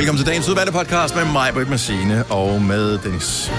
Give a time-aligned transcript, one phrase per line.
[0.00, 3.50] Velkommen til dagens udvalgte podcast med mig, Britt Massine og med Dennis.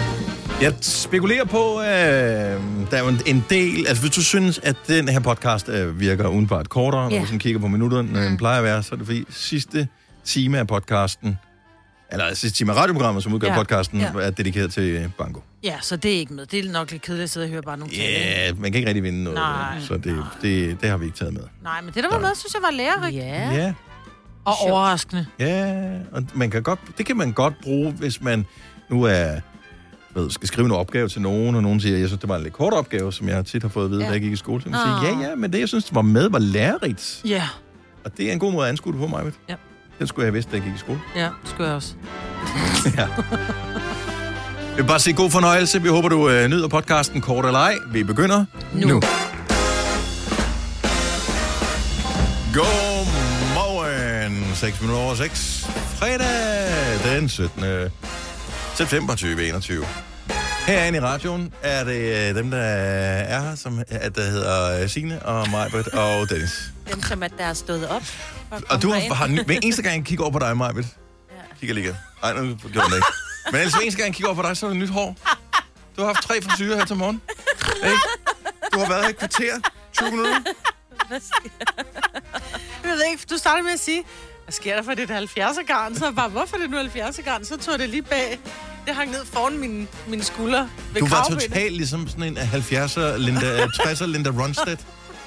[0.61, 3.87] Jeg spekulerer på, øh, der er jo en- del...
[3.87, 7.21] Altså, hvis du synes, at den her podcast øh, virker udenbart kortere, når Ja.
[7.21, 9.87] du sådan kigger på minutterne, når den plejer at være, så er det fordi sidste
[10.25, 11.37] time af podcasten,
[12.11, 13.55] eller sidste time af radioprogrammet, som udgør Ja.
[13.55, 14.11] podcasten, Ja.
[14.21, 15.41] er dedikeret til øh, banko.
[15.63, 16.45] Ja, så det er ikke med.
[16.45, 18.45] Det er nok lidt kedeligt at sidde og høre bare nogle Ja, tale.
[18.45, 21.17] yeah, man kan ikke rigtig vinde noget, Nej, så det, det, det har vi ikke
[21.17, 21.43] taget med.
[21.63, 23.15] Nej, men det der var med, synes jeg var lærerigt.
[23.17, 23.49] Ja.
[23.51, 23.73] Ja,
[24.45, 25.25] Og overraskende.
[25.39, 25.73] ja,
[26.11, 28.45] og man kan godt, det kan man godt bruge, hvis man
[28.89, 29.39] nu er
[30.15, 32.43] ved, skal skrive en opgave til nogen, og nogen siger, jeg synes, det var en
[32.43, 34.07] lidt kort opgave, som jeg tit har fået at vide, ja.
[34.07, 34.61] Da jeg gik i skole.
[34.61, 34.99] Så kan man Åh.
[35.05, 37.21] sige, ja, ja, men det, jeg synes, det var med, var lærerigt.
[37.25, 37.43] Ja,
[38.03, 39.23] Og det er en god måde at anskue det på mig.
[39.49, 39.55] Ja.
[39.99, 40.99] Den skulle jeg have vidst, da jeg gik i skole.
[41.15, 41.93] ja, det skulle jeg også.
[42.97, 43.07] ja.
[44.69, 45.81] Jeg vil bare sige god fornøjelse.
[45.81, 47.75] Vi håber, du øh, nyder podcasten kort eller ej.
[47.91, 48.87] Vi begynder nu.
[48.87, 49.01] nu.
[54.51, 54.55] Godmorgen.
[54.55, 55.65] 6 minutter over 6.
[55.95, 57.63] Fredag den 17.
[58.75, 59.85] september 2021.
[60.67, 64.89] Herinde i radioen er det øh, dem, der er her, som er, der hedder øh,
[64.89, 66.71] Signe og Majbert og Dennis.
[66.91, 68.03] Dem, som at der er stået op.
[68.69, 70.87] Og du har, har hver eneste gang, jeg kigger over på dig, Majbet.
[71.29, 71.35] Ja.
[71.59, 71.95] Kigger lige.
[72.21, 73.07] Nej, nu gjorde den ikke.
[73.51, 75.17] Men ellers hver eneste gang, jeg kigger over på dig, så er det nyt hår.
[75.97, 77.21] Du har haft tre frisyrer her til morgen.
[77.83, 77.97] Ikke?
[78.73, 79.59] Du har været her i kvarter.
[79.93, 80.39] 20 minutter.
[82.83, 84.03] Jeg ved ikke, du startede med at sige,
[84.51, 85.95] hvad sker der for det der 70'er garn?
[85.95, 87.45] Så bare, hvorfor er det nu 70'er garn?
[87.45, 88.39] Så tog jeg det lige bag.
[88.87, 91.43] Det hang ned foran mine, mine skuldre ved Du var kravbenet.
[91.43, 94.79] totalt ligesom sådan en 70'er Linda, 60'er Linda Ronstedt.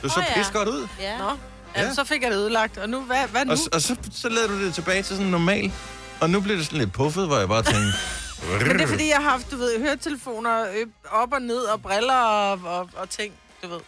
[0.03, 0.35] Du så Åh, ja.
[0.43, 0.87] pis godt ud.
[1.01, 1.19] Ja.
[1.19, 1.31] Nå,
[1.77, 1.83] Ja.
[1.83, 1.95] ja.
[1.95, 2.79] så fik jeg det ødelagt.
[2.79, 3.53] Og nu, hvad, hvad nu?
[3.53, 5.73] Og, og så, så lavede du det tilbage til sådan normal.
[6.21, 7.93] Og nu bliver det sådan lidt puffet, hvor jeg bare tænkte...
[8.67, 11.83] Men det er fordi, jeg har haft, du ved, høretelefoner øh, op og ned, og
[11.83, 13.81] briller og, og, og ting, du ved.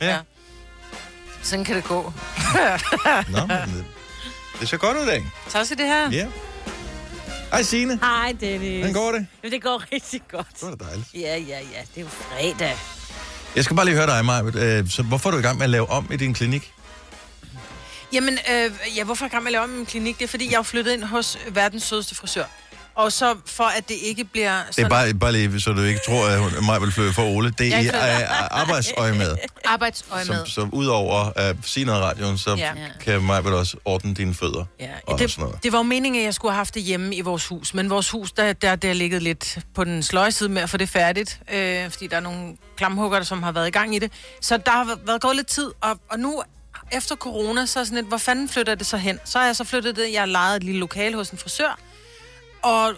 [0.00, 0.06] Ja.
[0.10, 0.18] Ja.
[1.42, 2.12] Sådan kan det gå.
[3.34, 3.86] Nå, men
[4.60, 5.26] det, ser godt ud i dag.
[5.48, 6.10] Tak skal det her.
[6.10, 6.26] Ja.
[7.50, 7.98] Hej Signe.
[8.02, 8.78] Hej, Dennis.
[8.78, 9.26] Hvordan går det?
[9.44, 10.46] Jo, det går rigtig godt.
[10.60, 11.08] Det var da dejligt.
[11.14, 11.80] Ja, ja, ja.
[11.94, 12.76] Det er jo fredag.
[13.56, 14.86] Jeg skal bare lige høre dig, Maja.
[14.86, 16.72] Så hvorfor er du i gang med at lave om i din klinik?
[18.12, 20.18] Jamen, øh, ja, hvorfor er jeg i gang med at lave om i min klinik?
[20.18, 22.44] Det er, fordi jeg er flyttet ind hos verdens sødeste frisør.
[22.94, 25.82] Og så for, at det ikke bliver Det sådan er bare, bare lige, så du
[25.82, 27.54] ikke tror, at hun, Maja vil flytte for Ole.
[27.58, 27.88] Det er i
[28.50, 29.36] arbejdsøje med.
[29.64, 30.46] arbejdsøje med.
[30.46, 32.72] Så, så udover at sige noget radioen, så Ja.
[33.04, 34.64] kan Maja vel også ordne dine fødder.
[34.80, 35.62] Ja, og det, sådan noget.
[35.62, 37.74] det var jo meningen, at jeg skulle have haft det hjemme i vores hus.
[37.74, 40.70] Men vores hus, der, der, der er ligget lidt på den sløje side med at
[40.70, 41.40] få det færdigt.
[41.52, 44.12] Øh, fordi der er nogle klamhugger, som har været i gang i det.
[44.40, 45.70] Så der har været gået lidt tid.
[45.80, 46.42] Og, og nu,
[46.92, 49.18] efter corona, så er sådan lidt, hvor fanden flytter det så hen?
[49.24, 50.12] Så har jeg så flyttet det.
[50.12, 51.78] Jeg har lejet et lille lokal hos en frisør.
[52.62, 52.92] Og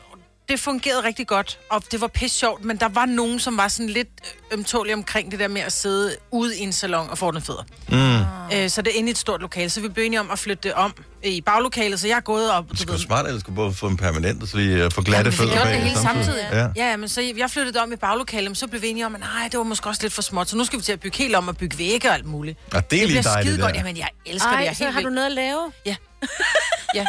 [0.49, 3.69] det fungerede rigtig godt, og det var pisse sjovt, men der var nogen, som var
[3.69, 7.19] sådan lidt øh, ømtålige omkring det der med at sidde ude i en salon og
[7.19, 7.63] få den fødder.
[7.89, 8.57] Mm.
[8.57, 10.39] Øh, så det er inde i et stort lokale, så vi blev enige om at
[10.39, 12.71] flytte det om i baglokalet, så jeg er gået op...
[12.71, 15.03] Det skulle smart, at du skulle både få en permanent, og så lige øh, få
[15.03, 16.49] glatte vi fødder gjorde bag det hele samtidig.
[16.53, 16.59] Ja.
[16.59, 19.07] Ja, ja, men så jeg flyttede det om i baglokalet, men så blev vi enige
[19.07, 20.93] om, at nej, det var måske også lidt for småt, så nu skal vi til
[20.93, 22.59] at bygge helt om og bygge vægge og alt muligt.
[22.65, 23.77] Og det er det lige bliver dejligt, godt.
[23.77, 24.59] Jamen, jeg elsker det.
[24.59, 25.15] Jeg Ej, så helt har du væk.
[25.15, 25.73] noget at lave?
[25.87, 25.97] Ja.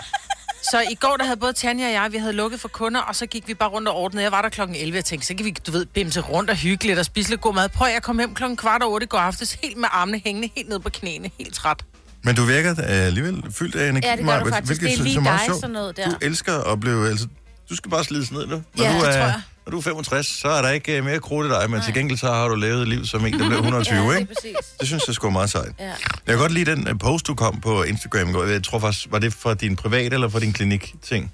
[0.71, 3.15] Så i går, der havde både Tanja og jeg, vi havde lukket for kunder, og
[3.15, 4.23] så gik vi bare rundt og ordnede.
[4.23, 6.55] Jeg var der klokken 11, jeg tænkte, så kan vi, du ved, bimse rundt og
[6.55, 7.69] hygge lidt og spise lidt god mad.
[7.69, 10.21] Prøv at jeg kom hjem klokken kvart over otte i går aftes, helt med armene
[10.25, 11.83] hængende, helt ned på knæene, helt træt.
[12.23, 14.69] Men du virker øh, alligevel fyldt af energi, Ja, det gør du Maja, faktisk.
[14.69, 15.59] hvilket Det er synes lige meget dig, sjovt.
[15.61, 16.09] sådan noget der.
[16.09, 17.09] Du elsker at blive...
[17.09, 17.27] Altså,
[17.69, 18.61] du skal bare slides ned nu.
[18.75, 19.41] Når Ja, du det er, tror jeg.
[19.65, 21.93] Når du er 65, så er der ikke øh, mere krudt i dig, men til
[21.93, 24.33] gengæld så har du levet et liv som en, der blev 120, Ja, ikke?
[24.33, 24.55] præcis.
[24.79, 25.71] Det synes jeg sgu er meget sejt.
[25.79, 25.85] Ja.
[25.85, 25.95] Jeg
[26.27, 28.29] kan godt lide den øh, post, du kom på Instagram.
[28.29, 28.43] i går.
[28.43, 31.33] Jeg tror faktisk, var det fra din private eller fra din klinik-ting?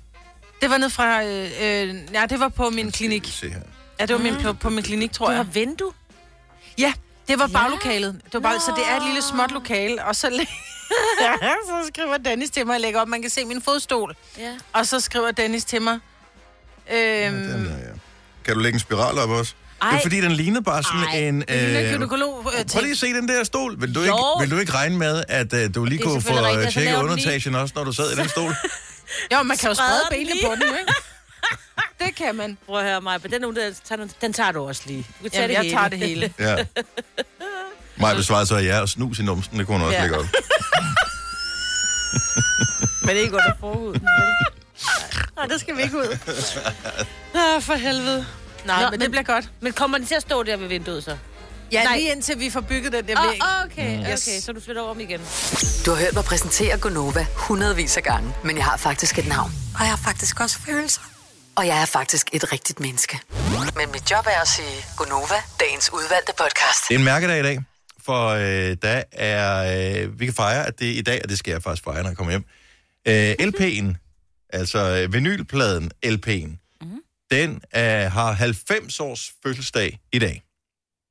[0.61, 3.27] Det var ned fra, øh, øh, ja, det var på min klinik.
[3.31, 3.59] Se her.
[3.99, 5.37] Ja, det var min, på, på min klinik, tror Du jeg.
[5.39, 5.91] har vindue?
[6.77, 6.93] Ja,
[7.27, 7.53] det var Ja.
[7.59, 8.13] baglokalet.
[8.25, 10.27] Det var bare, så det er et lille småt lokale, og så,
[11.21, 11.33] ja,
[11.67, 14.15] så skriver Dennis til mig, jeg lægger op, man kan se min fodstol.
[14.37, 14.51] Ja.
[14.73, 15.99] Og så skriver Dennis til mig,
[16.93, 17.91] øhm, Den der, ja.
[18.49, 19.53] Kan du lægge en spiral op også?
[19.81, 20.01] Det er Ej.
[20.01, 21.43] fordi, den ligner bare sådan Ej, en...
[21.47, 22.07] er en øh,
[22.71, 23.81] Prøv lige at se den der stol.
[23.81, 24.05] Vil du, Jo.
[24.05, 26.51] ikke, vil du ikke regne med, at uh, du lige Det er kunne få selvfølgelig
[26.51, 26.73] uh, rigtigt.
[26.73, 28.55] Så tjekket den lige- underetagen også, når du sad i den stol?
[29.33, 30.93] Jo, man kan jo sprede den benene på den, ikke?
[32.05, 32.57] Det kan man.
[32.65, 33.55] Prøv at høre mig, men den,
[33.85, 35.03] tager, den tager du også lige.
[35.17, 35.75] Du kan tage Jamen, det jeg hele.
[35.77, 36.33] tager det hele.
[36.39, 36.55] Ja.
[38.01, 40.01] Mig besvarede så, at ja, og snus i numsen, det kunne hun også Ja.
[40.01, 40.25] lægge op.
[43.01, 44.01] Men det er ikke under forhuden.
[45.35, 46.17] Nej, det skal vi ikke ud.
[47.33, 48.25] Nå, for helvede.
[48.65, 49.49] Nej, Nå, men, men- det bliver godt.
[49.61, 51.17] Men kommer den til at stå der ved vinduet så?
[51.71, 51.97] Ja, Nej.
[51.97, 53.39] lige indtil vi får bygget den der Åh, væg.
[53.43, 54.01] oh, okay, Mm.
[54.01, 54.43] okay, Yes.
[54.43, 55.19] så du flytter over om igen.
[55.85, 59.51] Du har hørt mig præsentere Gonova hundredvis af gange, men jeg har faktisk et navn.
[59.75, 61.01] Og jeg har faktisk også følelser.
[61.55, 63.19] Og jeg er faktisk et rigtigt menneske.
[63.75, 66.87] Men mit job er at sige Gonova, dagens udvalgte podcast.
[66.89, 67.59] Det er en mærkedag i dag,
[68.05, 71.37] for øh, der er, øh, vi kan fejre, at det er i dag, og det
[71.37, 72.45] skal jeg faktisk fejre, når jeg kommer hjem.
[73.07, 73.95] Øh, LP'en
[74.53, 76.68] altså øh, vinylpladen, LP'en.
[77.31, 80.43] Den øh, har 90 års fødselsdag i dag.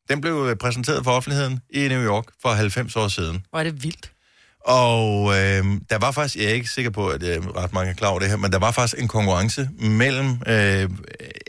[0.08, 3.46] Den blev øh, præsenteret for offentligheden i New York for 90 år siden.
[3.50, 4.12] Hvor er det vildt.
[4.60, 7.94] Og øh, der var faktisk, jeg er ikke sikker på, at øh, ret mange er
[7.94, 10.90] klar over det her, men der var faktisk en konkurrence mellem øh,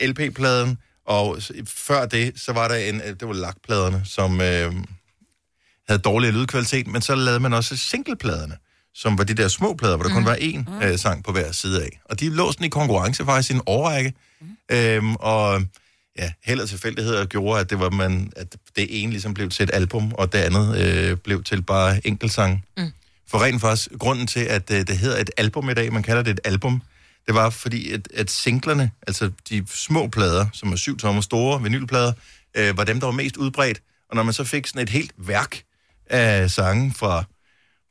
[0.02, 4.72] LP-pladen, og før det, så var der en, øh, det var lakpladerne, som øh,
[5.88, 8.56] havde dårlig lydkvalitet, men så lavede man også singlepladerne,
[8.94, 11.52] som var de der små plader, hvor der kun var én øh, sang på hver
[11.52, 12.00] side af.
[12.04, 14.14] Og de lå sådan i konkurrence faktisk i en årrække.
[14.72, 15.62] Øhm, og
[16.18, 19.62] ja, held og tilfældigheder gjorde, at det, var man, at det ene ligesom blev til
[19.62, 22.64] et album, og det andet øh, blev til bare enkeltsang.
[22.76, 22.92] Mm.
[23.28, 26.22] For rent faktisk, grunden til, at øh, det hedder et album i dag, man kalder
[26.22, 26.82] det et album,
[27.26, 31.62] det var fordi, at, at singlerne, altså de små plader, som er syv tommer store
[31.62, 32.12] vinylplader,
[32.54, 33.82] øh, var dem, der var mest udbredt.
[34.08, 35.62] Og når man så fik sådan et helt værk
[36.06, 37.24] af sange fra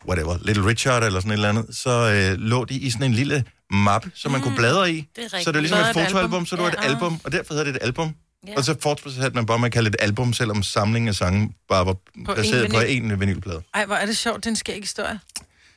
[0.07, 3.13] whatever, Little Richard eller sådan et eller andet, så øh, lå de i sådan en
[3.13, 5.07] lille mappe, som man kunne bladre i.
[5.15, 6.45] det er så det var ligesom er et fotoalbum, album?
[6.45, 6.87] så det var et Ja.
[6.89, 8.15] album, og derfor hedder det et album.
[8.47, 8.53] Ja.
[8.57, 11.53] Og så fortsatte man bare med at kalde det et album, selvom samlingen af sange
[11.69, 11.93] bare var
[12.25, 13.11] På placeret én på vinyl.
[13.11, 13.61] en vinylplade.
[13.73, 15.19] Ej, hvor er det sjovt, det er en skæg historie.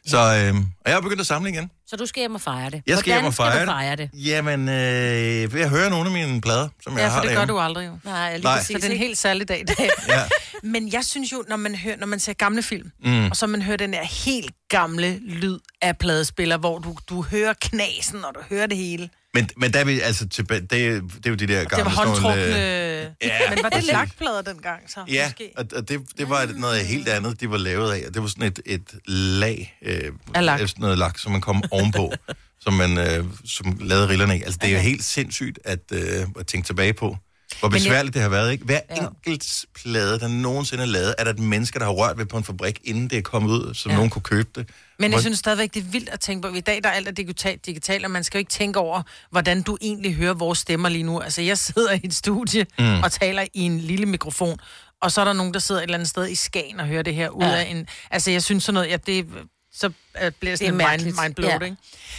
[0.06, 1.70] Så øh, og jeg har begyndt at samle igen.
[1.86, 2.82] Så du skal hjem og fejre det.
[2.86, 3.66] Jeg skal hjem Hvordan og fejre skal det.
[3.66, 4.10] du fejre det?
[4.14, 7.44] Jamen, øh, jeg hører nogle af mine plader, som jeg Ja, har for det gør
[7.44, 7.98] du aldrig jo.
[8.04, 8.56] Nej, lige Nej.
[8.56, 8.74] præcis.
[8.74, 9.90] Så det er en helt særlig dag i dag.
[10.08, 10.20] Ja.
[10.62, 13.26] Men jeg synes jo, når man, hører, når man ser gamle film, mm.
[13.30, 17.54] og så man hører den der helt gamle lyd af pladespiller, hvor du, du hører
[17.60, 19.10] knasen, og du hører det hele.
[19.34, 21.84] Men, men der er vi altså tilbage, det, er- det er jo de der gamle...
[21.84, 22.44] Det var nogle, håndtrukne...
[22.44, 25.04] øh, Ja, men var det lakplader dengang så?
[25.08, 25.50] Ja, Måske?
[25.56, 28.12] og, og det, det var noget helt andet, de var lavet af.
[28.12, 30.58] Det var sådan et, et lag øh, Af lak.
[30.60, 32.12] sådan noget lak, som man kom ovenpå,
[32.64, 34.42] som man øh, som lavede rillerne af.
[34.44, 37.16] Altså, det er jo helt sindssygt at, øh, at tænke tilbage på,
[37.60, 38.52] hvor Men jeg- besværligt det har været.
[38.52, 38.64] Ikke?
[38.64, 39.06] Hver Ja.
[39.26, 42.36] enkelt plade, der nogensinde er lavet, er der et menneske, der har rørt ved på
[42.36, 43.94] en fabrik, inden det er kommet ud, så ja.
[43.94, 44.68] nogen kunne købe det.
[45.02, 46.54] Men jeg synes stadigvæk, det er vildt at tænke på.
[46.54, 49.02] I dag der er alt er digitalt, digitalt, og man skal jo ikke tænke over,
[49.30, 51.20] hvordan du egentlig hører vores stemmer lige nu.
[51.20, 53.00] Altså, jeg sidder i et studie mm.
[53.02, 54.58] og taler i en lille mikrofon,
[55.02, 57.02] og så er der nogen, der sidder et eller andet sted i Skagen og hører
[57.02, 57.54] det her ud Ja.
[57.56, 57.86] af en...
[58.10, 59.26] Altså, jeg synes sådan noget, ja, det
[59.74, 61.58] så bliver Det sådan det mind, mindblown, Ja.
[61.60, 61.64] ja.
[61.64, 61.76] ikke?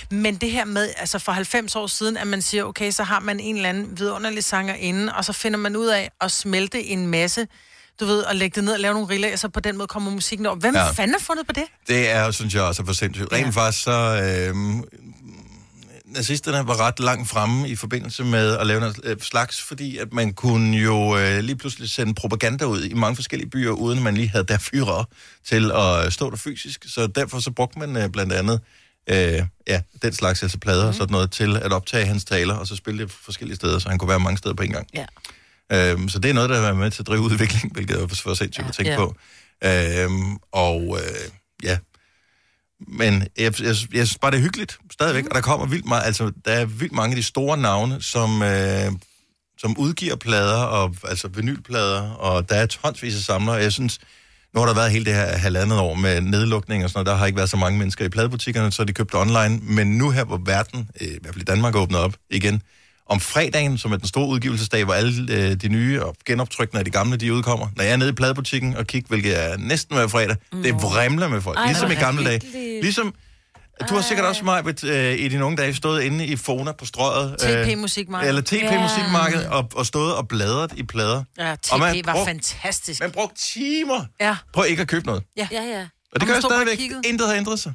[0.09, 3.19] Men det her med, altså for 90 år siden, at man siger, okay, så har
[3.19, 6.83] man en eller anden vidunderlig sanger inde, og så finder man ud af at smelte
[6.83, 7.47] en masse,
[7.99, 10.11] du ved, og lægge det ned og lave nogle riller, så på den måde kommer
[10.11, 10.55] musikken over.
[10.55, 10.91] Hvem Ja.
[10.91, 11.63] fanden har fundet på det?
[11.87, 13.31] Det er, synes jeg også, er for sindssygt.
[13.31, 13.49] Rent Ja.
[13.61, 13.91] faktisk så...
[14.23, 14.55] Øh,
[16.05, 20.13] nazisterne var ret langt fremme i forbindelse med at lave noget øh, slags, fordi at
[20.13, 24.03] man kunne jo øh, lige pludselig sende propaganda ud i mange forskellige byer, uden at
[24.03, 25.05] man lige havde der fyre
[25.45, 26.85] til at stå der fysisk.
[26.87, 28.59] Så derfor så brugte man øh, blandt andet
[29.09, 30.87] øh, ja, den slags altså plader Mhm.
[30.87, 33.89] og sådan noget til at optage hans taler, og så spille det forskellige steder, så
[33.89, 34.87] han kunne være mange steder på en gang.
[34.93, 35.05] Ja.
[35.73, 38.07] Øhm, så det er noget, der har været med til at drive udvikling, hvilket er
[38.07, 38.97] for sindssygt at tænke Ja.
[38.97, 39.15] på.
[39.65, 41.29] Øhm, og øh,
[41.63, 41.77] ja,
[42.87, 46.03] men jeg, jeg, jeg synes bare, det er hyggeligt stadigvæk, og der kommer vildt meget,
[46.05, 48.91] altså der er vildt mange af de store navne, som, øh,
[49.57, 53.99] som udgiver plader, og, altså vinylplader, og der er tonsvis af samlere, og jeg synes,
[54.53, 57.15] nu har der været hele det her halvandet år med nedlukning og sådan noget, der
[57.15, 60.23] har ikke været så mange mennesker i pladebutikkerne, så de købt online, men nu her,
[60.23, 62.61] hvor verden, øh, i hvert fald i Danmark, åbner op igen,
[63.13, 66.85] om fredagen, som er den store udgivelsesdag, hvor alle øh, de nye og genoptrykkene af
[66.85, 67.67] de gamle, de udkommer.
[67.75, 71.27] Når jeg er nede i pladebutikken og kigger, hvilket er næsten hver fredag, det vrimler
[71.27, 71.57] med folk.
[71.59, 72.41] Ej, ligesom i gamle dage.
[72.81, 73.13] Ligesom,
[73.89, 76.85] du har sikkert også, Majbet, øh, i dine unge dage stået inde i Fona på
[76.85, 77.35] strøget.
[77.39, 78.27] TP-musikmarked.
[78.27, 81.23] Eller TP-musikmarked, og, og stået og bladret i plader.
[81.39, 82.99] Ja, Og man TP var brugte- fantastisk.
[83.01, 85.23] Man brugte timer Ja, på ikke at købe noget.
[85.37, 85.59] Ja, ja.
[85.79, 86.79] Og det Og gør jeg stadigvæk.
[87.05, 87.73] Intet har ændret sig.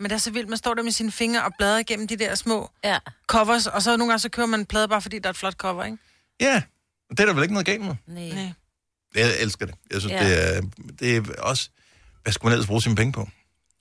[0.00, 0.48] Men det er så vildt.
[0.48, 2.98] Man står der med sine fingre og bladrer igennem de der små ja.
[3.26, 5.36] covers, og så nogle gange så kører man en plade bare fordi der er et
[5.36, 5.98] flot cover, ikke?
[6.40, 6.62] Ja,
[7.10, 7.94] og det er der vel ikke noget galt med.
[8.06, 8.28] Nej.
[8.28, 8.52] Nej.
[9.14, 9.74] Jeg elsker det.
[9.92, 10.28] Jeg synes, Ja.
[10.28, 10.62] det, er,
[11.00, 11.68] det er også...
[12.22, 13.28] Hvad skal man ellers bruge sine penge på?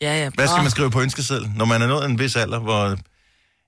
[0.01, 0.29] Ja, ja.
[0.29, 2.97] Hvad skal man skrive på ønskeseddel, når man er nået en vis alder, hvor...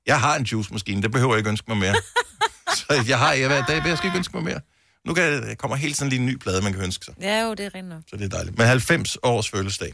[0.05, 1.95] Jeg har en juice-maskine, det behøver jeg ikke ønske mig mere.
[2.77, 4.59] så jeg har jeg hver dag, jeg skal ikke ønske mig mere.
[5.05, 7.13] Nu kan, der kommer helt sådan lige en ny plade, man kan ønske sig.
[7.21, 8.01] Ja, jo, det er rent nok.
[8.09, 8.57] Så det er dejligt.
[8.57, 9.93] Men 90 års fødselsdag.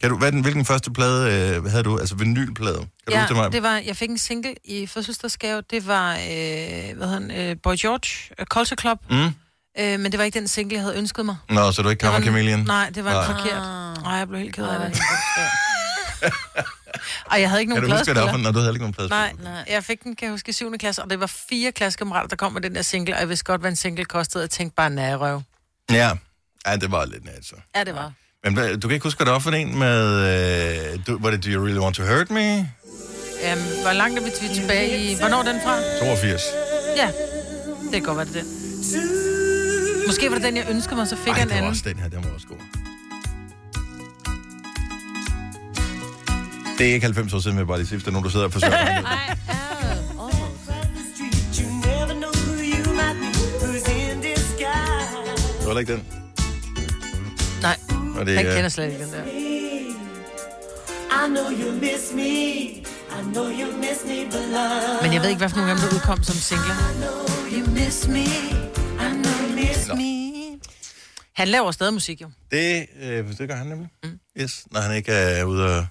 [0.00, 1.98] Kan du, hvad den, hvilken første plade øh, havde du?
[1.98, 2.76] Altså vinylplade.
[2.78, 3.52] Kan du Ja, huske det, mig?
[3.52, 5.62] det var, jeg fik en single i fødselsdagsgave.
[5.70, 8.98] Det var, øh, hvad han, øh, Boy George, uh, Culture Club.
[9.10, 9.16] Mm?
[9.78, 11.36] Øh, men det var ikke den single, jeg havde ønsket mig.
[11.48, 12.60] Nå, så du ikke Kammer Chameleon?
[12.60, 13.20] Nej, det var Nej.
[13.20, 13.62] en forkert.
[14.02, 15.00] Nej, jeg blev helt ked af det.
[17.26, 18.36] Og jeg havde ikke Kan nogen du huske, hvad pladespiller.
[18.42, 19.08] når du havde ikke nogen plade?
[19.08, 19.64] Nej, Nej.
[19.68, 20.78] jeg fik den, kan jeg huske, i 7.
[20.78, 23.44] klasse, og det var fire klassekammerater, der kom med den der single, og jeg vidste
[23.44, 24.42] godt, hvad en single kostede.
[24.42, 25.42] Jeg tænkte bare, nej, røv.
[25.90, 26.10] Ja.
[26.66, 27.54] ja, det var lidt net, så.
[27.76, 28.12] Ja, det var.
[28.44, 30.20] Men hvad- du kan ikke huske, hvad det var for en med...
[30.94, 32.58] Øh, du, var det Do You Really Want To Hurt Me?
[32.58, 32.64] Um,
[33.82, 35.16] hvor langt er vi tilbage i...
[35.18, 35.76] Hvornår er den fra?
[36.00, 36.42] 82.
[36.96, 37.06] Ja,
[37.84, 38.46] det kan godt være det den.
[40.06, 41.70] Måske var det den, jeg ønskede mig, så fik Ej, jeg en det var anden.
[41.70, 42.56] også den her, den var også god.
[46.78, 48.30] Det er ikke 90 år siden, jeg bare lige sige, hvis der er nogen, der
[48.30, 48.74] sidder og forsøger.
[48.74, 49.12] at regne ud det.
[51.60, 53.28] You never know who you might be,
[53.62, 55.16] who's in disguise.
[55.58, 56.02] Det var heller ikke den.
[57.62, 57.76] Nej,
[58.18, 59.24] Og det, er- kender slet ikke den der.
[61.24, 62.22] I know you miss me.
[62.22, 65.02] I know you miss me, but love.
[65.02, 66.76] Men jeg ved ikke, hvad for nogle af dem, der udkom som singler.
[67.52, 68.24] You miss me.
[68.24, 69.88] I know you miss.
[69.88, 70.26] Me.
[71.32, 72.30] Han laver stadig musik, jo.
[72.50, 73.88] Det, øh, det gør han nemlig.
[74.04, 74.18] Mm.
[74.40, 75.86] Yes, når han ikke er ude og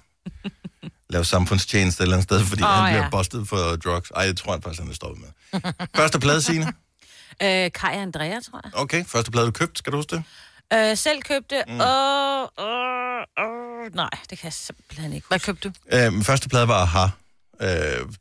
[1.10, 3.10] lave samfundstjeneste et eller andet sted, fordi oh, han bliver ja.
[3.10, 4.10] bustet for drugs.
[4.10, 5.60] Ej, det tror jeg faktisk, han er stoppet med.
[5.96, 6.72] Første plade, Signe.
[7.42, 8.70] Øh, Kai og Andrea, tror jeg.
[8.74, 10.24] Okay, første plade, du købt, skal du huske det?
[10.72, 11.80] Øh, selv købte, mm.
[11.80, 13.50] og, og, og,
[13.94, 15.28] nej, det kan jeg simpelthen ikke.
[15.28, 15.74] Hvad købte du?
[15.92, 17.06] Øhm, første plade var Aha.
[17.60, 17.68] Øh,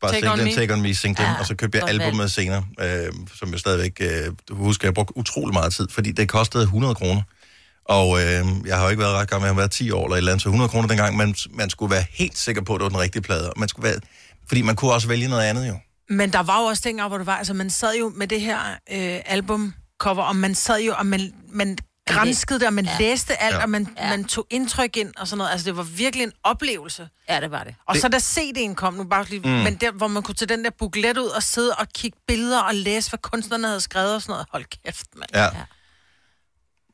[0.01, 0.61] bare Take On singlen, Me.
[0.61, 4.01] Take On Me singlen, Ja, og så købte jeg albumet senere, øh, som jeg stadigvæk
[4.01, 7.21] øh, husker, jeg brugte utrolig meget tid, fordi det kostede 100 kroner.
[7.85, 10.15] Og øh, jeg har jo ikke været ret gammel, jeg har været 10 år eller
[10.15, 12.79] et eller andet, så 100 kroner dengang, man, man skulle være helt sikker på, at
[12.79, 13.51] det var den rigtige plade.
[13.57, 13.99] Man skulle være,
[14.47, 15.77] fordi man kunne også vælge noget andet jo.
[16.09, 18.41] Men der var jo også dengang, hvor det var, altså man sad jo med det
[18.41, 18.59] her
[18.91, 22.97] øh, albumcover, og man sad jo, og man, man grænskede det, og man ja.
[22.99, 23.57] læste alt, Ja.
[23.57, 23.63] ja.
[23.63, 24.03] og man, Ja.
[24.03, 24.09] ja.
[24.09, 25.51] man tog indtryk ind og sådan noget.
[25.51, 27.07] Altså det var virkelig en oplevelse.
[27.29, 27.75] Ja, det var det.
[27.87, 28.01] Og det...
[28.01, 29.49] så da CD'en kom, nu bare lige, mm.
[29.49, 32.61] men der, hvor man kunne tage den der buklet ud og sidde og kigge billeder
[32.61, 34.45] og læse, hvad kunstnerne havde skrevet og sådan noget.
[34.51, 35.29] Hold kæft, mand.
[35.33, 35.49] Ja.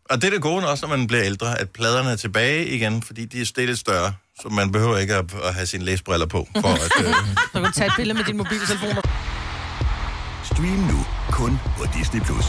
[0.09, 3.03] Og det er det gode også, når man bliver ældre, at pladerne er tilbage igen,
[3.03, 6.47] fordi de er lidt større, så man behøver ikke at, at have sine læsbriller på,
[6.61, 7.05] for at...
[7.05, 8.95] Øh, Så kan du tage et billede med din mobiltelefon.
[10.43, 12.21] Stream nu kun på Disney+.
[12.21, 12.45] Plus.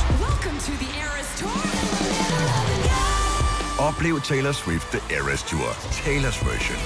[3.88, 5.68] Oplev Taylor Swift The Eras Tour,
[6.04, 6.78] Taylor's version.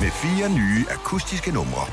[0.00, 1.84] Med fire nye akustiske numre.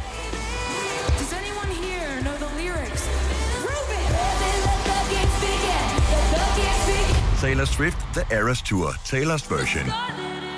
[7.41, 9.85] Taylor Swift The Eras Tour, Taylor's version.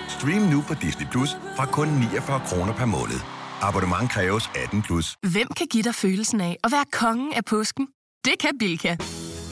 [0.10, 3.20] Stream nu på Disney Plus fra kun 49 kroner per måned.
[3.62, 5.16] Abonnement kræves 18 plus.
[5.32, 7.88] Hvem kan give dig følelsen af at være kongen af påsken?
[8.26, 8.96] Det kan Bilka!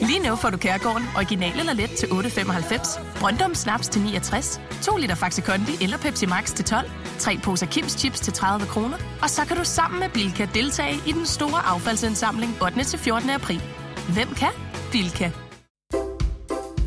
[0.06, 4.98] Lige nu får du Kærgården original eller let til 8.95, Brøndum Snaps til 69, 2
[4.98, 8.98] liter Faxi Kondi eller Pepsi Max til 12, 3 poser Kims Chips til 30 kroner,
[9.22, 12.84] og så kan du sammen med Bilka deltage i den store affaldsindsamling 8.
[12.84, 13.30] til 14.
[13.30, 13.62] april.
[14.14, 14.52] Hvem kan?
[14.92, 15.32] Bilka.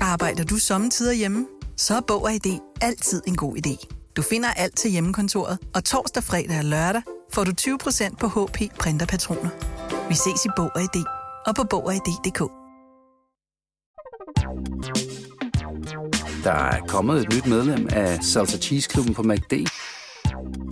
[0.01, 1.47] Arbejder du sommetider hjemme?
[1.77, 3.87] Så er Bog og ID altid en god idé.
[4.17, 8.79] Du finder alt til hjemmekontoret, og torsdag, fredag og lørdag får du 20% på HP
[8.79, 9.51] printerpatroner.
[10.09, 11.05] Vi ses i Bog og ID
[11.47, 11.95] og på Bog og
[16.45, 19.53] Der er kommet et nyt medlem af Salsa Cheese Klubben på MACD.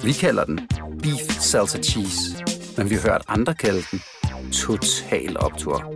[0.04, 0.60] Vi kalder den
[1.02, 2.20] Beef Salsa Cheese,
[2.76, 4.02] men vi har hørt andre kalde den
[4.52, 5.92] Total Optor.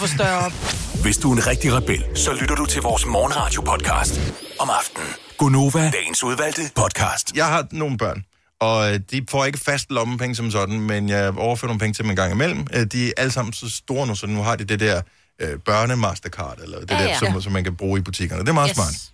[0.00, 0.52] Få større op.
[1.02, 4.20] Hvis du er en rigtig rebel, så lytter du til vores morgenradio-podcast
[4.60, 5.08] om aftenen.
[5.38, 7.32] Gunova, dagens udvalgte podcast.
[7.36, 8.24] jeg har nogle børn,
[8.60, 12.02] og øh, de får ikke fast lommepenge som sådan, men jeg overfører nogle penge til
[12.04, 12.66] dem en gang imellem.
[12.74, 15.02] Øh, De er alle sammen så store nu, så nu har de det der
[15.40, 17.18] øh, børne-mastercard, eller det Ja, der, ja.
[17.18, 18.42] som, som man kan bruge i butikkerne.
[18.42, 18.76] Det er meget yes.
[18.76, 19.12] smart.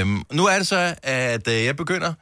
[0.00, 2.12] Øhm, nu er det så, at øh, jeg begynder,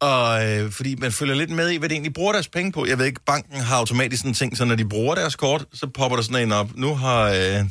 [0.00, 2.86] og, øh, fordi man følger lidt med i, hvad de egentlig bruger deres penge på.
[2.86, 5.66] Jeg ved ikke, banken har automatisk sådan en ting, så når de bruger deres kort,
[5.72, 6.70] så popper der sådan en op.
[6.74, 7.64] Nu har øh,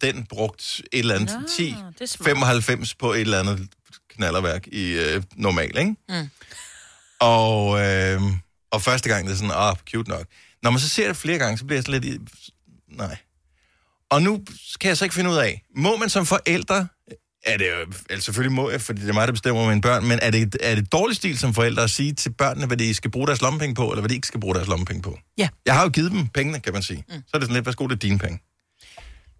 [0.00, 2.28] den brugt et eller andet Nå, 10, det er smart.
[2.28, 3.68] 95 på et eller andet
[4.10, 5.96] knallerværk i øh, normal, ikke?
[6.08, 6.30] Mm.
[7.20, 8.22] Og, øh,
[8.70, 10.26] og første gang, det er sådan, ah, cute nok.
[10.62, 12.18] Når man så ser det flere gange, så bliver jeg sådan lidt i...
[12.88, 13.16] Nej.
[14.10, 14.44] Og nu
[14.80, 16.88] kan jeg så ikke finde ud af, må man som forældre,
[17.46, 17.66] er det
[18.10, 20.56] altså selvfølgelig må jeg, fordi det er mig, der bestemmer mine børn, men er det,
[20.60, 23.40] er det dårlig stil som forældre at sige til børnene, hvad de skal bruge deres
[23.40, 25.18] lommepenge på, eller hvad de ikke skal bruge deres lommepenge på?
[25.38, 25.48] Ja.
[25.66, 27.04] Jeg har jo givet dem pengene, kan man sige.
[27.08, 27.14] Mm.
[27.14, 28.40] Så er det sådan lidt, værsgo, det er dine penge.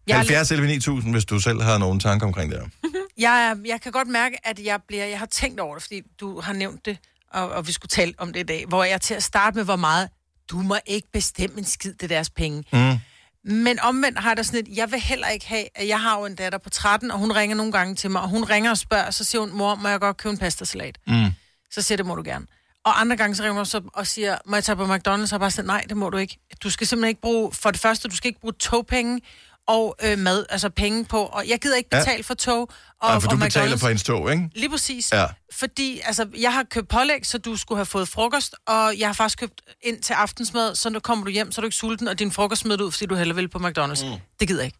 [0.06, 2.68] Jeg er 70 11 9000, hvis du selv har nogle tanker omkring det her.
[3.18, 6.40] Jeg, jeg kan godt mærke, at jeg bliver, jeg har tænkt over det, fordi du
[6.40, 6.99] har nævnt det,
[7.32, 9.64] og, og vi skulle tale om det i dag, hvor jeg til at starte med,
[9.64, 10.08] hvor meget,
[10.50, 12.64] du må ikke bestemme en skid, det er deres penge.
[12.73, 12.99] Mm.
[13.48, 16.24] Men omvendt har da sådan et, jeg vil heller ikke have, at jeg har jo
[16.24, 18.78] en datter på 13, og hun ringer nogle gange til mig, og hun ringer og
[18.78, 20.98] spørger, så siger hun, mor, må jeg godt købe en pastasalat?
[21.06, 21.26] Mm.
[21.70, 22.46] Så siger det må du gerne.
[22.84, 25.34] Og andre gange så ringer hun så og siger, må jeg tage på McDonald's?
[25.34, 26.38] Og bare sagt, nej, det må du ikke.
[26.62, 29.20] Du skal simpelthen ikke bruge, for det første, du skal ikke bruge togpenge
[29.68, 31.99] og øh, mad, altså penge på, og jeg gider ikke Ja.
[31.99, 32.68] betale for tog og,
[33.00, 33.78] Og, for og du betaler McDonald's.
[33.78, 34.50] for hendes tog, ikke?
[34.54, 35.12] Lige præcis.
[35.12, 35.26] Ja.
[35.52, 39.12] Fordi, altså, jeg har købt pålæg, så du skulle have fået frokost, og jeg har
[39.12, 42.08] faktisk købt ind til aftensmad, så nu kommer du hjem, så er du ikke sulten,
[42.08, 44.06] og din frokost smidt ud, fordi du hellere vil på McDonald's.
[44.06, 44.12] Mm.
[44.40, 44.78] Det gider jeg ikke.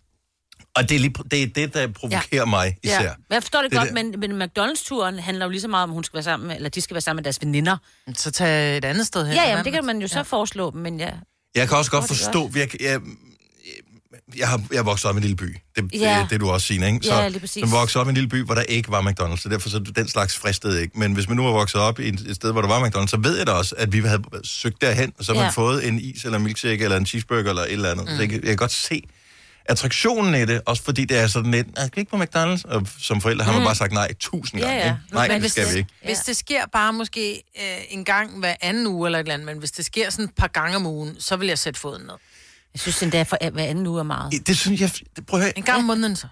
[0.77, 2.45] Og det er, lige, det, er det, der provokerer ja.
[2.45, 3.03] mig især.
[3.03, 3.09] Ja.
[3.29, 5.83] Men jeg forstår det, Det der- godt, men, men McDonald's-turen handler jo lige så meget
[5.85, 7.77] om, hun skal være sammen med, eller de skal være sammen med deres veninder.
[8.15, 9.35] Så tag et andet sted hen.
[9.35, 11.11] Ja, jamen, det kan man jo så foreslå, men ja.
[11.55, 13.01] Jeg kan også godt forstå, jeg, jeg,
[14.39, 15.57] jeg har jeg vokset op i en lille by.
[15.77, 15.99] Det, ja.
[15.99, 16.21] Ja.
[16.21, 17.07] det, det er du også, Signe, ikke?
[17.07, 17.61] Ja, lige præcis.
[17.63, 19.79] jeg voksede op i en lille by, hvor der ikke var McDonald's, så derfor så
[19.79, 20.99] den slags fristede ikke.
[20.99, 23.17] Men hvis man nu er vokset op i et, sted, hvor der var McDonald's, så
[23.23, 25.51] ved jeg da også, at vi havde søgt derhen, og så har man Ja.
[25.51, 28.05] fået en is, eller en milkshake, eller en cheeseburger, eller et eller andet.
[28.05, 28.11] Mm.
[28.17, 29.03] Så jeg, kan- jeg kan godt se
[29.69, 32.87] attraktionen i det, også fordi det er sådan lidt, jeg skal ikke på McDonald's, og
[33.01, 33.65] som forældre har man Mm.
[33.67, 34.81] bare sagt nej tusind Ja, gange.
[34.83, 34.87] ja.
[34.93, 35.15] ikke?
[35.15, 35.91] Nej, Men det hvis skal vi ikke.
[36.05, 39.47] Hvis det sker bare måske øh, en gang hver anden uge eller et eller andet,
[39.47, 42.03] men hvis det sker sådan et par gange om ugen, så vil jeg sætte foden
[42.03, 42.15] ned.
[42.77, 44.47] Jeg synes endda, for hver anden uge er meget.
[44.47, 44.91] Det synes jeg...
[45.17, 45.59] Det, prøv at høre.
[45.59, 46.27] En gang om måneden så.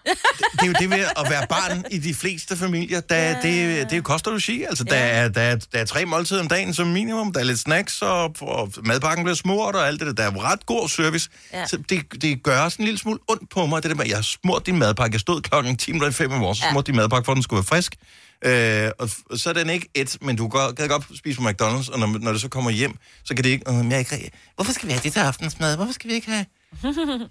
[0.52, 3.00] det er jo det med at være barn i de fleste familier.
[3.00, 3.28] Der, ja.
[3.28, 3.42] det,
[3.84, 4.62] det er jo kost og logi.
[4.62, 7.32] Altså, der, er, der, er, der er tre måltider om dagen som minimum.
[7.32, 10.12] Der er lidt snacks, og, og madpakken bliver smurt og alt det der.
[10.30, 11.30] Der er ret god service.
[11.52, 11.58] Ja.
[11.58, 11.66] Ja.
[11.66, 14.10] Så det, det gør også en lille smule ondt på mig, det der med, at
[14.10, 15.14] jeg har smurt din madpakke.
[15.14, 16.70] Jeg stod klokken 10 minutter i 5 i morges, så Ja.
[16.72, 17.94] smurte din madpakke, for at den skulle være frisk.
[18.42, 21.48] Øh, og, og så er den ikke et, men du kan, kan godt spise på
[21.48, 23.70] McDonald's, og når, når du så kommer hjem, så kan det ikke...
[23.70, 25.76] Øh, jeg ikke Hvorfor skal vi have det til aftensmad?
[25.76, 26.46] Hvorfor skal vi ikke have...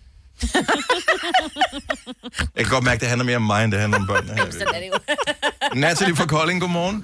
[2.56, 4.34] Jeg kan godt mærke, det handler mere om mig, end det handler om børnene.
[4.34, 4.52] her.
[4.52, 5.00] Sådan er det jo.
[5.82, 6.96] Natalie fra Kolding, godmorgen.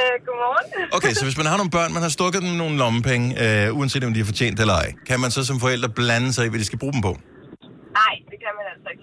[0.00, 0.88] Øh, godmorgen.
[0.92, 3.26] Okay, så hvis man har nogle børn, man har stukket dem nogle lommepenge,
[3.66, 6.32] øh, uanset om de har fortjent det eller ej, kan man så som forældre blande
[6.32, 7.08] sig i, hvad de skal bruge dem på?
[7.08, 9.02] Nej, det kan man altså ikke.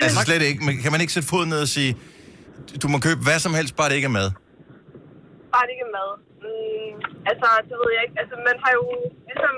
[0.00, 0.64] Altså slet ikke.
[0.64, 1.96] Men kan man ikke sætte foden ned og sige,
[2.82, 4.28] du må købe hvad som helst, bare det ikke er mad?
[5.52, 6.10] Bare det ikke er mad.
[6.44, 6.92] Mm,
[7.30, 8.18] altså, det ved jeg ikke.
[8.22, 8.84] Altså, man har jo
[9.30, 9.54] ligesom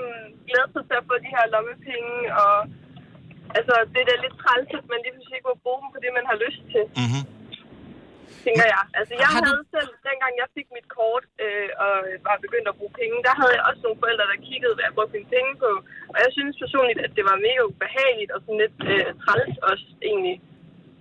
[0.47, 2.55] glædet sig til at få de her lommepenge, og
[3.57, 5.99] altså, det er da lidt træls, at man lige pludselig ikke må bruge dem på
[6.03, 7.23] det, man har lyst til, Mm-hmm.
[8.45, 8.83] tænker jeg.
[8.99, 11.93] Altså, jeg Har du- havde selv, dengang jeg fik mit kort øh, og
[12.27, 14.93] var begyndt at bruge penge, der havde jeg også nogle forældre, der kiggede, hvad jeg
[14.97, 15.69] brugte mine penge på.
[16.13, 19.87] Og jeg synes personligt, at det var mega ubehageligt og sådan lidt øh, træls også,
[20.09, 20.35] egentlig.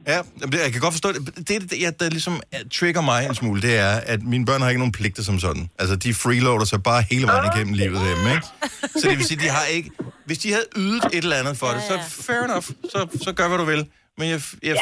[0.07, 0.21] Ja,
[0.53, 1.27] jeg kan godt forstå det.
[1.37, 4.47] Det, det, det jeg- der ligesom øh, trigger mig en smule, det er, at mine
[4.47, 5.71] børn har ikke nogen pligter som sådan.
[5.79, 8.47] Altså, de freeloader sig bare hele vejen igennem livet hjemme, ikke?
[8.83, 9.91] Så det vil sige, de har ikke...
[10.27, 12.65] Hvis de havde ydet et eller andet for det, så fair enough.
[12.65, 13.87] Så, så gør, hvad du vil.
[14.19, 14.77] Men jeg, jeg,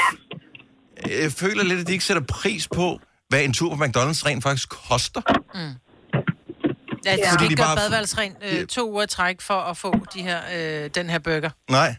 [1.23, 4.43] jeg føler lidt, at de ikke sætter pris på, hvad en tur på McDonald's rent
[4.43, 5.21] faktisk koster.
[7.07, 9.95] Ja, de Fordi skal ikke gøre bare- badeværelsesrent øh, to uger træk for at få
[10.15, 10.41] de her,
[10.85, 11.51] øh, den her burger.
[11.71, 11.95] Nej.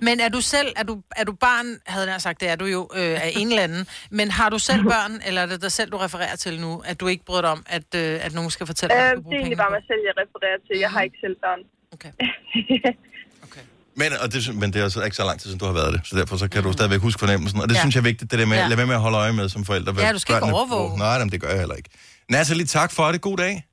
[0.00, 2.64] Men er du selv, er du, er du barn, havde jeg sagt, det er du
[2.66, 5.72] jo øh, af en eller anden, men har du selv børn, eller er det dig
[5.72, 8.50] selv, du refererer til nu, at du ikke bryder dig om, at, øh, at nogen
[8.50, 10.78] skal fortælle dig, Øh, det er egentlig bare mig selv, jeg refererer til.
[10.80, 11.60] Jeg har ikke selv børn.
[11.92, 13.60] Okay.
[13.96, 15.92] Men, og det, men det er altså ikke så lang tid, siden du har været
[15.92, 17.60] det, så derfor så kan du stadigvæk huske fornemmelsen.
[17.60, 17.80] Og det Ja.
[17.80, 18.62] synes jeg er vigtigt, det der med, Ja.
[18.62, 18.68] ja.
[18.68, 19.94] lad være med at holde øje med som forældre.
[19.98, 20.98] Ja, du skal ikke overvåge.
[20.98, 21.90] Nej, jamen, det gør jeg heller ikke.
[22.30, 23.20] Natalie, tak for det.
[23.20, 23.66] God dag.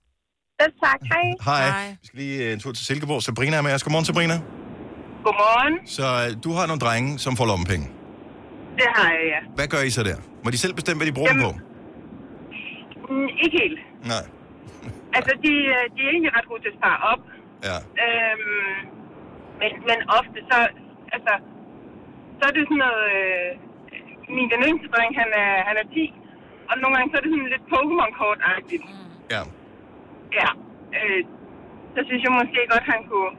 [0.62, 1.00] Selv tak.
[1.14, 1.34] Hej.
[1.46, 1.70] Hej.
[1.70, 1.90] Hej.
[2.02, 3.24] Vi skal lige en tur til Silkeborg.
[3.24, 3.84] Sabrina er med os.
[3.84, 4.40] Godmorgen, Sabrina.
[5.28, 5.76] Godmorgen.
[5.98, 7.88] Så øh, du har nogle drenge, som får lommepenge.
[8.80, 9.40] Det har jeg, ja.
[9.58, 10.18] Hvad gør I så der?
[10.44, 11.52] Må de selv bestemme, hvad de bruger dem på?
[13.10, 13.80] Mm, ikke helt.
[14.14, 14.26] Nej.
[15.18, 17.22] Altså, de, øh, de er egentlig ret gode til at spare op.
[17.70, 17.78] Ja.
[18.04, 18.78] Øhm,
[19.62, 20.60] men, men ofte så,
[21.16, 21.34] altså,
[22.38, 23.50] så er det sådan noget, øh,
[24.36, 26.14] min den yngste dreng, han er, han er 10,
[26.70, 28.86] og nogle gange så er det sådan lidt Pokémon-kort-agtigt.
[29.34, 29.42] Ja.
[30.40, 30.50] Ja.
[30.98, 31.22] Øh,
[31.94, 33.32] så synes jeg måske godt, han kunne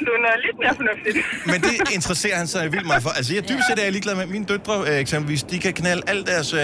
[0.00, 1.16] noget lidt mere fornuftigt.
[1.52, 3.10] Men det interesserer han sig vildt meget for.
[3.10, 4.26] Altså, jeg dybt set er jeg ligeglad med.
[4.26, 6.60] Mine døtre, øh, eksempelvis, de kan knalde alle deres, øh,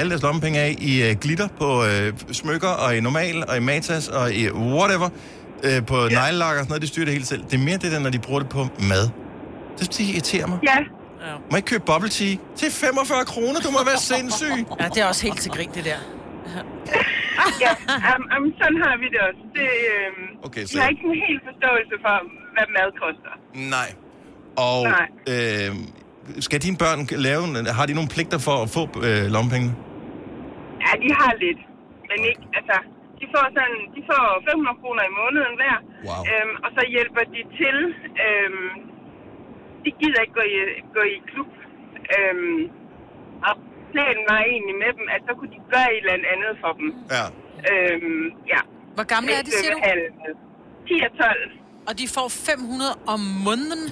[0.00, 3.60] alle deres lommepenge af i øh, glitter på øh, smykker, og i normal, og i
[3.60, 5.08] matas, og i whatever.
[5.66, 6.08] Øh, på ja.
[6.08, 7.42] neglelakker og sådan noget, de styrer det hele selv.
[7.50, 8.62] Det er mere det der, når de bruger det på
[8.92, 9.04] mad.
[9.78, 10.58] Det, det irriterer mig.
[10.70, 10.78] Ja.
[11.50, 13.58] Må jeg ikke købe bubble tea til 45 kroner?
[13.66, 14.56] Du må være sindssyg.
[14.80, 16.00] Ja, det er også helt til grin, det der.
[17.64, 17.72] ja,
[18.12, 19.42] um, um, sådan har vi det også.
[19.58, 22.16] Det, øhm, Okay, så jeg har ikke en helt forståelse for,
[22.54, 23.32] hvad mad koster.
[23.76, 23.88] Nej.
[24.66, 25.06] Og Nej.
[25.32, 25.70] øh,
[26.46, 27.42] skal dine børn lave...
[27.78, 29.74] Har de nogle pligter for at få øh, lommepengene?
[30.84, 31.62] Ja, de har lidt.
[32.10, 32.76] Men ikke, altså,
[33.20, 35.76] de får sådan, de får 500 kroner i måneden hver.
[36.08, 36.22] Wow.
[36.30, 37.78] Øhm, og så hjælper de til.
[38.26, 38.68] Øhm,
[39.84, 40.58] de gider ikke gå i,
[40.96, 41.50] gå i klub.
[42.16, 42.60] Øhm,
[43.48, 43.54] og
[43.92, 46.88] planen var egentlig med dem, at så kunne de gøre et eller andet for dem.
[47.16, 47.24] Ja.
[47.70, 48.60] Øhm, ja.
[48.96, 49.78] Hvor gamle er de, siger du?
[49.78, 50.12] Svømmehallen.
[50.88, 51.63] 10 og 12.
[51.88, 53.84] Og de får 500 om måneden?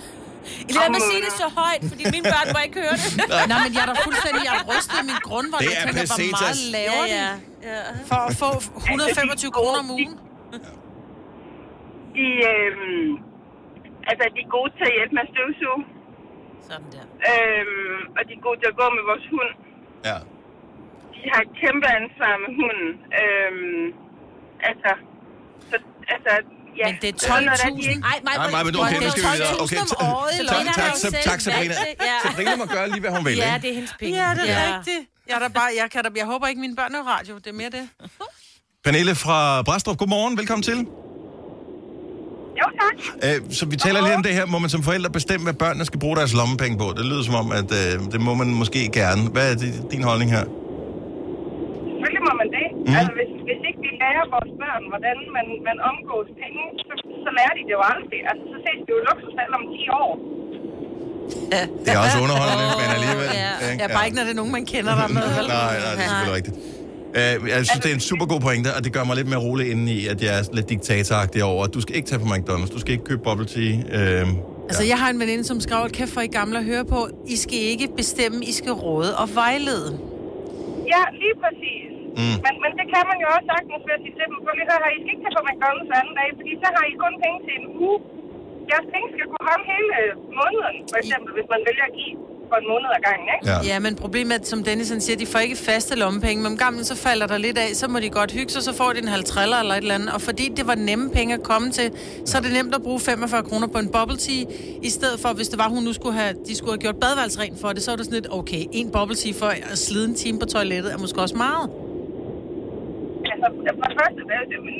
[0.76, 3.10] Lad mig sige det så højt, fordi mine børn må ikke høre det.
[3.52, 5.62] Nej, men jeg er da fuldstændig, jeg er rystet i min grundvold.
[5.64, 7.82] Det Jeg er tænker, hvor meget laver Ja, de ja, ja.
[8.10, 10.12] for at få 125 kroner om ugen?
[12.16, 13.10] De, øhm,
[14.10, 15.80] altså, de er gode til at hjælpe med at støvsuge.
[16.68, 17.04] Sådan der.
[17.30, 19.50] Øhm, og de er gode til at gå med vores hund.
[20.08, 20.18] Ja.
[21.14, 22.90] De har et kæmpe ansvar med hunden.
[23.20, 23.86] Øhm,
[24.70, 24.90] altså,
[25.70, 25.76] så,
[26.14, 26.32] altså,
[26.80, 26.86] ja.
[26.86, 27.76] Men det er Så når der 12.000.
[27.76, 29.60] de ikke- Ej, mig, Nej, nej, men okay, nu skal vi videre.
[29.64, 31.74] Okay, om året tak, tak, jo tak, tak, Sabrina.
[32.10, 32.16] ja.
[32.28, 34.14] Sabrina må gøre lige, hvad hun vil, Ja, det er hendes penge.
[34.22, 35.02] Ja, det er rigtigt.
[35.30, 37.32] Jeg, er bare, jeg, kan da, jeg håber ikke, mine børn er radio.
[37.38, 37.84] Det er mere det.
[38.84, 40.34] Pernille fra Brastrup, godmorgen.
[40.40, 40.78] Velkommen til.
[42.60, 42.96] Jo, tak.
[43.26, 44.46] Øh, så vi taler lidt om det her.
[44.46, 46.86] Må man som forældre bestemme, hvad børnene skal bruge deres lommepenge på?
[46.98, 49.22] Det lyder som om, at øh, det må man måske gerne.
[49.34, 50.44] Hvad er det, din holdning her?
[51.88, 52.66] Selvfølgelig må man det.
[52.86, 52.94] Mm.
[52.98, 56.92] Altså, hvis, hvis ikke lærer vores børn, hvordan man, man omgås penge, så,
[57.24, 58.20] så lærer de det jo aldrig.
[58.30, 60.12] Altså, så ses det jo luksusfald om 10 år.
[61.84, 63.28] Det er også underholdende, men alligevel.
[63.44, 65.26] Ja, ja, bare ikke, når det er nogen, man kender der med.
[65.58, 66.56] Nej, nej, det er selvfølgelig rigtigt.
[67.18, 69.42] Uh, jeg synes, det er en super god pointe, og det gør mig lidt mere
[69.48, 71.66] rolig inde i, at jeg er lidt diktatoragtig over.
[71.76, 73.72] Du skal ikke tage på McDonald's, du skal ikke købe bubble tea.
[74.22, 74.28] Uh,
[74.70, 77.08] Altså, jeg har en veninde, som skrev, at kæft for I gamle at høre på.
[77.34, 79.88] I skal ikke bestemme, I skal råde og vejlede.
[80.92, 81.91] Ja, lige præcis.
[82.18, 82.36] Mm.
[82.44, 84.68] Men, men det kan man jo også sagtens ved at sige til dem, for lige
[84.70, 87.38] her, I skal ikke tage på McDonald's anden dag, fordi så har I kun penge
[87.46, 87.98] til en uge.
[88.70, 89.96] Jeres penge skal kunne holde hele
[90.40, 92.14] måneden, for eksempel, hvis man vælger at give
[92.52, 93.44] for en måned ad gangen, ikke?
[93.50, 93.56] Ja.
[93.70, 96.58] ja, men problemet er, som Dennis han siger, de får ikke faste lommepenge, men om
[96.58, 98.98] gangen så falder der lidt af, så må de godt hygge sig, så får de
[98.98, 100.10] en halv triller eller et eller andet.
[100.16, 101.90] Og fordi det var nemme penge at komme til,
[102.26, 104.44] så er det nemt at bruge 45 kroner på en bubble tea,
[104.82, 107.60] i stedet for, hvis det var, hun nu skulle have, de skulle have gjort badeværelsesrent
[107.60, 110.14] for det, så er det sådan lidt, okay, en bubble tea for at slide en
[110.14, 111.70] time på toilettet er måske også meget.
[113.46, 114.20] Altså, for det første,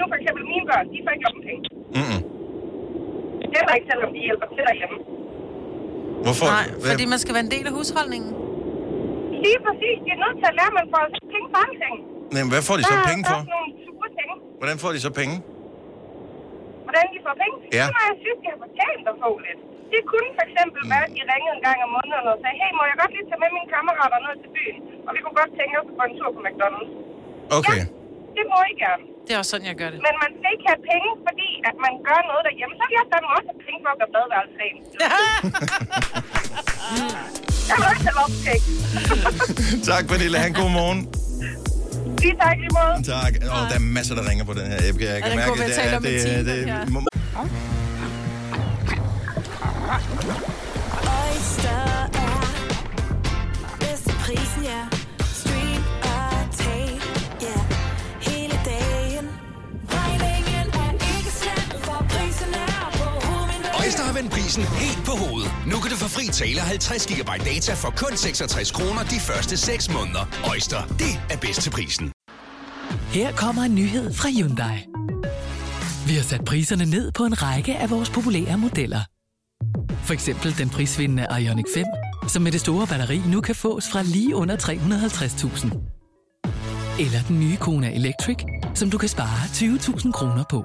[0.00, 1.62] nu for eksempel mine børn, de får ikke lommepenge.
[1.96, 2.20] Mm-mm.
[3.54, 4.98] Heller ikke, selvom de hjælper til derhjemme.
[6.24, 6.46] Hvorfor?
[6.56, 8.30] Nej, fordi man skal være en del af husholdningen.
[9.44, 9.96] Lige præcis.
[10.04, 11.02] De er nødt til at lære, at man får
[11.34, 11.96] penge for alting.
[12.34, 13.38] Nej, men hvad får de så Der er- penge Der for?
[13.40, 14.28] er sådan nogle sure ting.
[14.60, 15.34] Hvordan får de så penge?
[16.86, 17.56] Hvordan de får penge?
[17.78, 17.84] Ja.
[17.88, 19.60] Det når jeg synes, de har fortjent at få lidt.
[19.92, 22.70] Det kunne for eksempel være, at de ringede en gang om måneden og sagde, hey,
[22.78, 24.76] må jeg godt lige tage med mine kammerater ned til byen?
[25.06, 26.92] Og vi kunne godt tænke os at gå en tur på McDonald's.
[27.60, 27.80] Okay.
[28.36, 29.02] Det må I gerne.
[29.26, 29.98] Det er også sådan, jeg gør det.
[30.06, 32.72] Men man skal ikke have penge, fordi at man gør noget derhjemme.
[32.78, 34.80] Så vil jeg fandme også have penge for at gøre badeværelse rent.
[37.68, 38.64] jeg vil også have lommepenge.
[39.90, 40.36] tak, Pernille.
[40.42, 41.00] Ha' en god morgen.
[42.22, 42.94] Lige tak lige måde.
[43.14, 43.32] Tak.
[43.54, 44.78] Og der er masser, der ringer på den her.
[44.88, 45.98] Jeg, jeg kan den mærke, det er...
[46.48, 47.00] Det, det, må-
[51.22, 51.82] Oyster
[52.24, 52.40] er
[53.80, 54.82] bedst til prisen, ja.
[64.22, 65.52] Vend prisen helt på hovedet.
[65.66, 69.56] Nu kan du få fri tale 50 GB data for kun 66 kroner de første
[69.56, 70.24] 6 måneder.
[70.50, 72.12] Øjster, det er bedst til prisen.
[73.12, 74.76] Her kommer en nyhed fra Hyundai.
[76.06, 79.00] Vi har sat priserne ned på en række af vores populære modeller.
[80.04, 81.84] For eksempel den prisvindende Ioniq 5,
[82.28, 85.66] som med det store batteri nu kan fås fra lige under 350.000.
[87.04, 88.36] Eller den nye Kona Electric,
[88.74, 90.64] som du kan spare 20.000 kroner på.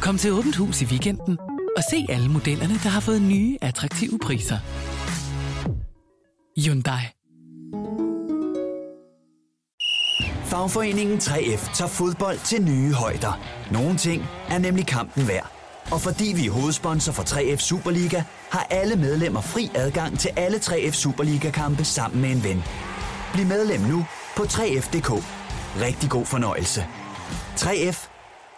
[0.00, 1.38] Kom til Åbent Hus i weekenden
[1.76, 4.58] og se alle modellerne, der har fået nye, attraktive priser.
[6.64, 7.02] Hyundai.
[10.44, 13.40] Fagforeningen 3F tager fodbold til nye højder.
[13.72, 15.52] Nogle ting er nemlig kampen værd.
[15.92, 20.56] Og fordi vi er hovedsponsor for 3F Superliga, har alle medlemmer fri adgang til alle
[20.58, 22.62] 3F Superliga-kampe sammen med en ven.
[23.32, 25.10] Bliv medlem nu på 3F.dk.
[25.80, 26.86] Rigtig god fornøjelse.
[27.56, 28.08] 3F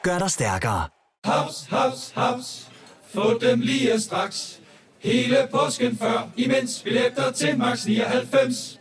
[0.02, 0.88] gør dig stærkere.
[1.24, 2.67] Haps, haps, haps.
[3.14, 4.58] Få dem lige straks.
[4.98, 8.80] Hele påsken før, imens billetter til max 99.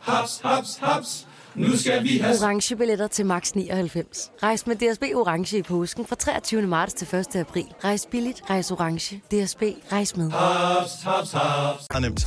[0.00, 1.24] Haps, haps, haps.
[1.54, 2.36] Nu skal vi have...
[2.42, 4.30] orange billetter til max 99.
[4.42, 6.62] Rejs med DSB orange i påsken fra 23.
[6.62, 7.36] marts til 1.
[7.36, 7.64] april.
[7.84, 9.16] Rejs billigt, rejs orange.
[9.16, 9.62] DSB
[9.92, 10.30] rejs med.
[10.30, 11.84] Haps, haps, haps.
[11.90, 12.24] Er nemt.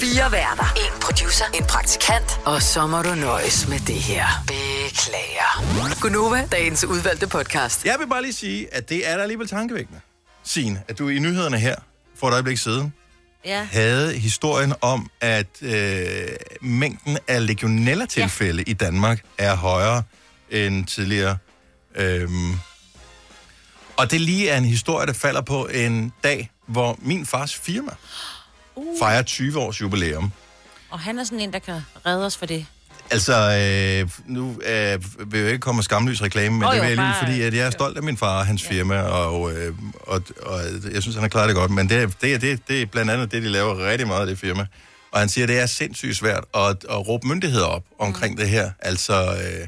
[0.00, 0.64] Fire værter.
[0.76, 1.44] En producer.
[1.54, 2.40] En praktikant.
[2.44, 4.26] Og så må du nøjes med det her.
[4.46, 6.00] Beklager.
[6.00, 7.84] Gunova, dagens udvalgte podcast.
[7.84, 10.00] Jeg vil bare lige sige, at det er da alligevel tankevækkende.
[10.48, 11.76] Signe, at du i nyhederne her,
[12.16, 12.92] for et øjeblik siden,
[13.44, 13.64] Ja.
[13.64, 16.28] havde historien om, at øh,
[16.60, 18.70] mængden af legionella-tilfælde ja.
[18.70, 20.02] i Danmark er højere
[20.50, 21.38] end tidligere.
[21.94, 22.52] Øhm,
[23.96, 27.90] og det lige er en historie, der falder på en dag, hvor min fars firma
[28.76, 28.98] Uh.
[28.98, 30.32] fejrer 20 års jubilæum.
[30.90, 32.66] Og han er sådan en, der kan redde os for det.
[33.10, 36.88] Altså, øh, nu øh, vil jeg ikke komme med skamlys reklame, men oh, det vil
[36.88, 39.74] jeg lige, fordi at jeg er stolt af min far og hans firma, og, øh,
[40.00, 40.60] og, og
[40.92, 41.70] jeg synes, han har klaret det godt.
[41.70, 44.26] Men det, det, er- det, det er blandt andet det, de laver rigtig meget af
[44.26, 44.66] det firma.
[45.12, 48.38] Og han siger, at det er sindssygt svært at, at råbe myndigheder op omkring Mm.
[48.40, 48.70] det her.
[48.80, 49.66] Altså, øh,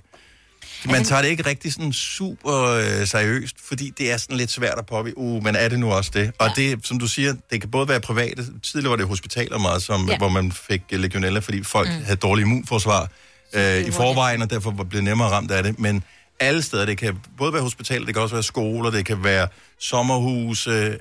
[0.93, 4.79] man tager det ikke rigtig sådan super øh, seriøst, fordi det er sådan lidt svært
[4.79, 5.19] at påvise.
[5.19, 6.33] Uh, men er det nu også det?
[6.39, 8.47] Og det, som du siger, det kan både være private.
[8.63, 10.13] Tidligere var det hospitaler meget, som, Ja.
[10.13, 10.19] ja.
[10.19, 12.05] hvor man fik legionella, fordi folk mm.
[12.05, 13.09] havde dårlig immunforsvar
[13.53, 15.79] øh, i forvejen, og derfor blevet nemmere ramt af det.
[15.79, 16.05] Men
[16.41, 19.49] alle steder, det kan både være hospitaler, det kan også være skoler, det kan være
[19.79, 20.71] sommerhuse.
[20.71, 20.97] Øh,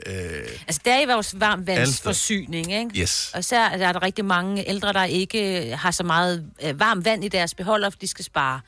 [0.67, 3.01] Altså, det er vores Alle varmvandsforsyning, ikke?
[3.01, 3.31] Yes.
[3.33, 7.23] Og så er der rigtig mange ældre, der ikke har så meget øh, varmt vand
[7.23, 8.59] i deres beholder, for de skal spare.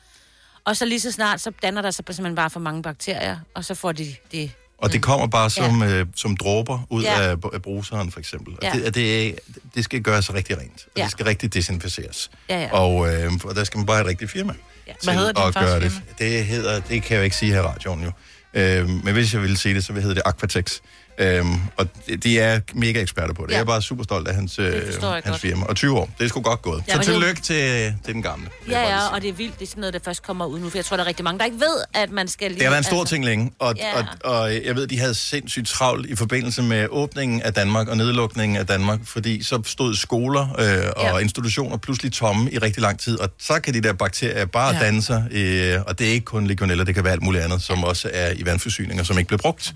[0.64, 3.64] Og så lige så snart, så danner der sig simpelthen bare for mange bakterier, og
[3.64, 4.50] så får de det
[4.82, 7.20] Og det kommer bare som, øh, som dråber ud Ja.
[7.30, 8.52] af, af bruseren, for eksempel.
[8.54, 8.70] Og Ja.
[8.84, 9.38] det, det,
[9.74, 10.86] det skal gøres rigtig rent.
[10.86, 11.02] Og Ja.
[11.02, 12.30] det skal rigtig desinficeres.
[12.48, 12.72] Ja, ja.
[12.72, 14.52] Og, øh, og der skal man bare have et rigtigt firma.
[14.86, 14.92] Ja.
[15.00, 15.92] til Hvad hedder at gøre det.
[15.92, 16.36] firma?
[16.38, 18.10] Det hedder, det kan jeg jo ikke sige her i radioen jo.
[18.54, 20.78] Øh, men hvis jeg ville sige det, så hedder det Aquatex.
[21.18, 21.86] Øhm, og
[22.22, 23.50] de- er mega eksperter på det.
[23.50, 23.54] Ja.
[23.56, 25.40] Jeg er bare super stolt af hans, øh, hans godt.
[25.40, 25.64] firma.
[25.66, 26.82] Og 20 år, det er sgu godt gået.
[26.88, 28.46] Ja, så men det tillykke til, til den gamle.
[28.70, 29.08] Ja, ja, sige.
[29.14, 29.58] og det er vildt.
[29.58, 31.24] Det er sådan noget, der først kommer ud nu, for jeg tror, der er rigtig
[31.24, 32.58] mange, der ikke ved, at man skal lige...
[32.58, 33.98] Det har været en stor ting længe, og, Ja.
[33.98, 34.04] og,
[34.40, 38.56] og jeg ved, de havde sindssygt travlt i forbindelse med åbningen af Danmark og nedlukningen
[38.58, 41.18] af Danmark, fordi så stod skoler øh, og Ja.
[41.18, 44.78] institutioner pludselig tomme i rigtig lang tid, og så kan de der bakterier bare Ja.
[44.78, 44.84] ja.
[44.84, 47.62] danne sig, øh, og det er ikke kun legionella, det kan være alt muligt andet,
[47.62, 49.72] som også er i vandforsyninger, som ikke bliver brugt.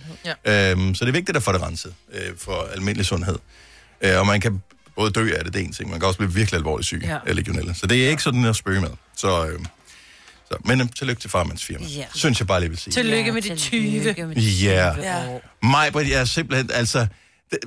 [0.47, 0.71] Ja.
[0.71, 3.37] Øhm, så det er vigtigt at få det renset øh, for almindelig sundhed.
[4.01, 4.63] Øh, og man kan
[4.97, 7.01] både dø af det, det er en ting, man kan også blive virkelig alvorligt syg
[7.05, 7.19] Ja.
[7.27, 7.75] af legionella.
[7.75, 8.91] Så det er ikke sådan at spøge med.
[9.17, 9.59] Så, øh,
[10.49, 11.85] så, men øh, tillykke til farmands firma.
[11.87, 12.05] Ja.
[12.15, 12.93] Synes jeg bare lige vil sige.
[12.93, 14.15] Tillykke med de 20.
[14.37, 14.95] Ja.
[15.03, 15.39] Ja.
[15.63, 17.07] Mig, jeg er simpelthen, altså...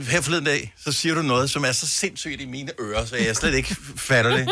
[0.10, 3.16] Her forleden dag, så siger du noget, som er så sindssygt i mine ører, så
[3.16, 4.48] jeg slet ikke fatter det.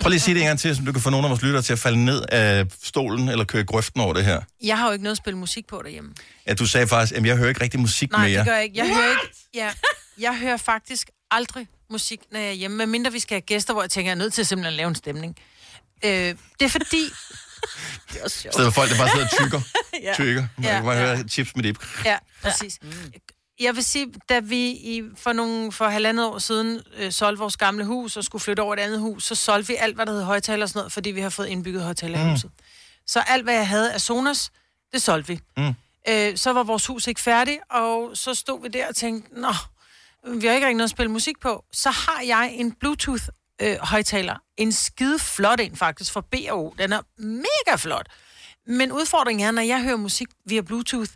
[0.00, 1.42] Prøv lige at sige det en gang til, så du kan få nogle af vores
[1.42, 4.40] lyttere til at falde ned af stolen eller køre i grøften over det her.
[4.62, 6.12] Jeg har jo ikke noget at spille musik på derhjemme.
[6.46, 8.38] Ja, du sagde faktisk, at jeg hører ikke rigtig musik Nej, mere.
[8.38, 8.76] det gør jeg ikke.
[8.78, 9.34] Jeg hører ikke.
[9.54, 9.70] Ja,
[10.18, 13.82] jeg hører faktisk aldrig musik, når jeg er hjemme, medmindre vi skal have gæster, hvor
[13.82, 15.36] jeg tænker, jeg er nødt til simpelthen at lave en stemning.
[16.04, 17.04] Øh, det er fordi...
[18.12, 18.54] Det er også sjovt.
[18.54, 19.60] Stedet folk, der bare sidder og tykker.
[20.02, 20.12] Ja.
[20.14, 20.46] tykker.
[20.56, 21.16] Man Ja, kan bare ja.
[21.16, 21.86] høre chips med dip.
[22.04, 22.78] Ja, præcis.
[23.60, 27.56] Jeg vil sige, da vi i, for, nogle, for halvandet år siden øh, solgte vores
[27.56, 30.12] gamle hus og skulle flytte over et andet hus, så solgte vi alt, hvad der
[30.12, 32.30] hed højtaler og sådan noget, fordi vi har fået indbygget højtaler i Mm.
[32.30, 32.50] huset.
[33.06, 34.50] Så alt, hvad jeg havde af Sonos,
[34.92, 35.40] det solgte vi.
[35.56, 35.74] Mm.
[36.08, 39.52] Øh, så var vores hus ikke færdigt, og så stod vi der og tænkte, nå,
[40.40, 41.64] vi har ikke rigtig noget at spille musik på.
[41.72, 44.36] Så har jeg en Bluetooth-højtaler.
[44.56, 46.74] en skide flot en faktisk, fra B&O.
[46.78, 48.06] Den er mega flot.
[48.66, 51.10] Men udfordringen er, når jeg hører musik via Bluetooth,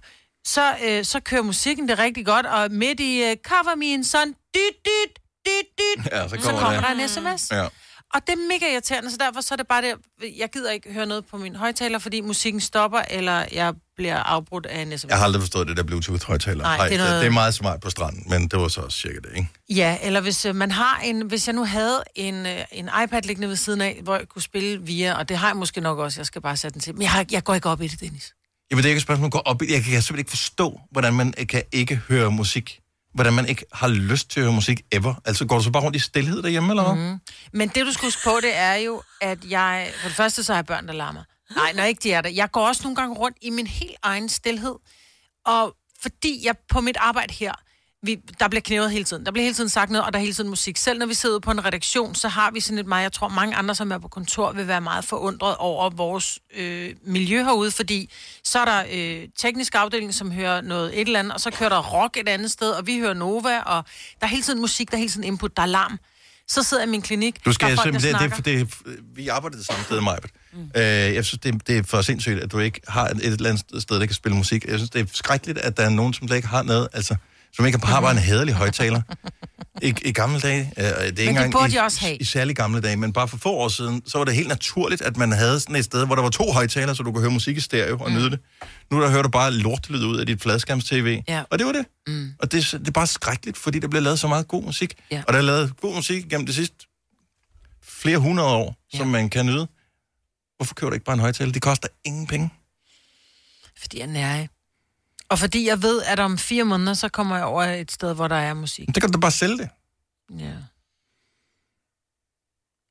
[0.47, 4.05] så, øh, så kører musikken det rigtig godt, og midt i øh, Cover Me in
[4.05, 6.95] Sun, dyt, dyt, dyt, dyt, Ja, så så kommer, kommer der.
[6.95, 7.51] der en sms.
[7.53, 7.67] Ja.
[8.15, 9.95] Og det er mega irriterende, så derfor så er det bare det,
[10.39, 14.67] jeg gider ikke høre noget på min højtaler, fordi musikken stopper, eller jeg bliver afbrudt
[14.67, 15.09] af en sms.
[15.11, 16.63] Jeg har aldrig forstået det der Bluetooth-højtaler.
[16.63, 18.99] Nej, det er noget- det er meget smart på stranden, men det var så også
[18.99, 19.49] cirka det, ikke?
[19.71, 23.23] Ja, eller hvis øh, man har en, hvis jeg nu havde en, øh, en iPad
[23.23, 25.99] liggende ved siden af, hvor jeg kunne spille via, og det har jeg måske nok
[25.99, 26.95] også, jeg skal bare sætte den til.
[26.95, 28.35] Men jeg, har, jeg går ikke op i det, Dennis.
[28.71, 29.73] Jamen, det er ikke et spørgsmål, går op i.
[29.73, 32.81] Jeg kan simpelthen ikke forstå, hvordan man øh, kan ikke høre musik.
[33.15, 35.15] Hvordan man ikke har lyst til at høre musik ever.
[35.25, 37.11] Altså, går du så bare rundt i stillhed derhjemme, eller hvad?
[37.11, 37.19] Mm.
[37.53, 39.91] Men det, du skal huske på, det er jo, at jeg...
[40.01, 41.23] For det første, så har jeg børn, der larmer.
[41.57, 42.31] Nej, når ikke de er der.
[42.31, 44.75] Jeg går også nogle gange rundt i min helt egen stillhed.
[45.47, 47.53] Og fordi jeg på mit arbejde her,
[48.03, 49.27] vi, der bliver knævet hele tiden.
[49.27, 50.77] Der bliver hele tiden sagt noget, og der er hele tiden musik.
[50.77, 53.03] Selv når vi sidder på en redaktion, så har vi sådan et meget...
[53.03, 56.95] Jeg tror, mange andre, som er på kontor, vil være meget forundret over vores øh,
[57.05, 58.11] miljø herude, fordi
[58.45, 61.71] så er der øh, teknisk afdeling, som hører noget et eller andet, og så kører
[61.71, 63.85] der rock et andet sted, og vi hører Nova, og
[64.21, 65.99] der er hele tiden musik, der er hele tiden input, der er larm.
[66.49, 68.75] Så sidder jeg i min klinik, Du skal der er folk, der det, det, det,
[69.15, 70.31] vi arbejder det samme sted, Majbert.
[70.53, 70.71] Mm.
[70.77, 73.51] Øh, jeg synes, det, det er for sindssygt, at du ikke har et, et eller
[73.51, 74.65] andet sted, der kan spille musik.
[74.65, 77.17] Jeg synes, det er skrækkeligt, at der er nogen, som slet ikke har noget, altså,
[77.53, 79.03] som ikke har bare en hæderlig højtaler.
[79.83, 82.17] I, I gamle dage, øh, det er ikke engang i, de også have.
[82.17, 85.03] i særlig gamle dage, men bare for få år siden, så var det helt naturligt,
[85.03, 87.31] at man havde sådan et sted, hvor der var to højtalere, så du kunne høre
[87.31, 88.17] musik i stereo og mm.
[88.17, 88.39] nyde det.
[88.91, 91.43] Nu der hører du bare lortelyd ud af dit fladskærms-tv, Ja.
[91.51, 91.85] og det var det.
[92.07, 92.33] Mm.
[92.39, 94.95] Og det, er- det er bare skrækkeligt, fordi der bliver lavet så meget god musik.
[95.11, 95.23] Ja.
[95.27, 96.77] Og der er lavet god musik gennem de sidste
[97.83, 98.99] flere hundrede år, ja.
[98.99, 99.69] som man kan nyde.
[100.57, 101.53] Hvorfor køber du ikke bare en højtaler?
[101.53, 102.51] Det koster ingen penge.
[103.81, 104.49] Fordi jeg er nære.
[105.31, 108.29] Og fordi jeg ved, at om fire måneder, så kommer jeg over et sted, hvor
[108.29, 108.89] der er musik.
[108.89, 109.69] Men Det kan du da bare sælge det.
[110.39, 110.55] Ja.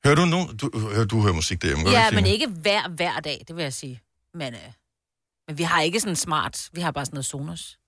[0.05, 0.37] Hører du nu?
[0.61, 3.73] Du, hører, du hører musik derhjemme, Ja, men ikke hver, hver dag, det vil jeg
[3.73, 4.01] sige.
[4.33, 4.59] Men, øh,
[5.47, 6.69] men vi har ikke sådan smart.
[6.73, 7.79] Vi har bare sådan noget Sonos.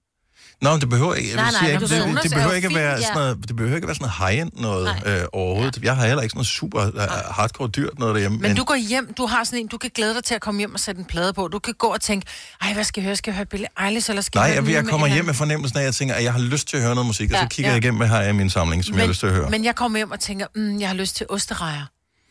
[0.61, 1.89] Nå, men det behøver ikke, Nej, nej, men ikke, det,
[2.23, 4.33] det, er behøver ikke at være sådan noget, det behøver ikke at være sådan noget
[4.33, 5.77] high-end noget øh, overhovedet.
[5.77, 5.81] Ja.
[5.83, 8.37] Jeg har heller ikke sådan noget super uh, hardcore dyrt noget derhjemme.
[8.37, 10.59] Men du går hjem, du har sådan en, du kan glæde dig til at komme
[10.59, 11.47] hjem og sætte en plade på.
[11.47, 12.27] Du kan gå og tænke,
[12.61, 13.15] ej, hvad skal jeg høre?
[13.15, 15.25] Skal jeg høre Billie Eilish, eller skal Nej, jeg høre jeg, jeg kommer med hjem
[15.25, 17.31] med fornemmelsen af, at jeg tænker, at jeg har lyst til at høre noget musik,
[17.31, 17.75] og Ja, så kigger ja.
[17.75, 19.33] jeg igennem, hvad har jeg i min samling, som men, jeg har lyst til at
[19.33, 19.49] høre.
[19.49, 21.85] Men jeg kommer hjem og tænker, mm, jeg har lyst til osterejer.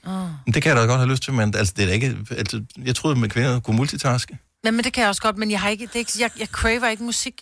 [0.07, 0.13] Oh.
[0.47, 2.63] Men Det kan jeg da godt have lyst til, men altså, det er ikke, altså,
[2.85, 4.39] jeg troede, at kvinder kunne multitaske.
[4.65, 6.31] Men, men det kan jeg også godt, men jeg har ikke, det er ikke, jeg,
[6.39, 7.35] jeg craver ikke musik.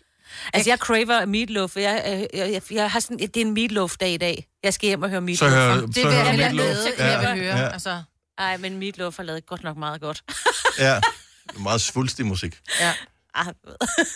[0.52, 1.76] Altså, jeg craver meatloaf.
[1.76, 4.46] Jeg, jeg, jeg, jeg, jeg har sådan, det er en meatloaf-dag i dag.
[4.62, 5.50] Jeg skal hjem og høre meatloaf.
[5.52, 6.84] hører- Det så vil hører jeg du lade Meatloaf.
[6.96, 7.44] til Ja, knækker.
[7.44, 7.58] ja.
[7.60, 7.68] Ja.
[7.72, 8.02] Altså.
[8.38, 10.22] Ej, men meatloaf har lavet godt nok meget godt.
[10.78, 11.02] Ja, det
[11.56, 12.58] er meget svulstig musik.
[12.80, 12.92] Ja.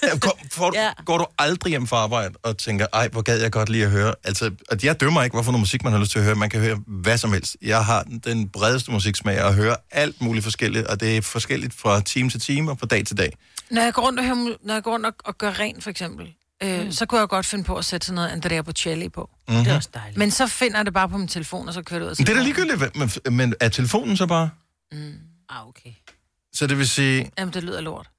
[0.02, 0.90] Ja, går, får, ja.
[1.04, 3.90] går du aldrig hjem fra arbejde og tænker, ej, hvor gad jeg godt lige at
[3.90, 4.14] høre.
[4.24, 6.34] Altså, at jeg dømmer ikke, hvorfor noget musik man har lyst til at høre.
[6.34, 7.56] Man kan høre hvad som helst.
[7.62, 12.00] Jeg har den bredeste musiksmag og hører alt muligt forskelligt, og det er forskelligt fra
[12.00, 13.36] time til time og fra dag til dag.
[13.70, 15.90] Når jeg går rundt og, hører, når jeg går rundt og, og gør rent, for
[15.90, 16.92] eksempel, øh, mm.
[16.92, 19.30] så kunne jeg godt finde på at sætte sådan noget Andrea Bocelli på.
[19.48, 19.58] Mhm.
[19.58, 20.16] Det er også dejligt.
[20.16, 22.10] Men så finder jeg det bare på min telefon, og så kører det ud.
[22.10, 24.50] og Men det er da ligegyldigt, men, men er telefonen så bare?
[25.48, 25.90] Ah, okay.
[26.52, 28.10] Så det vil sige, Jamen, det lyder lort.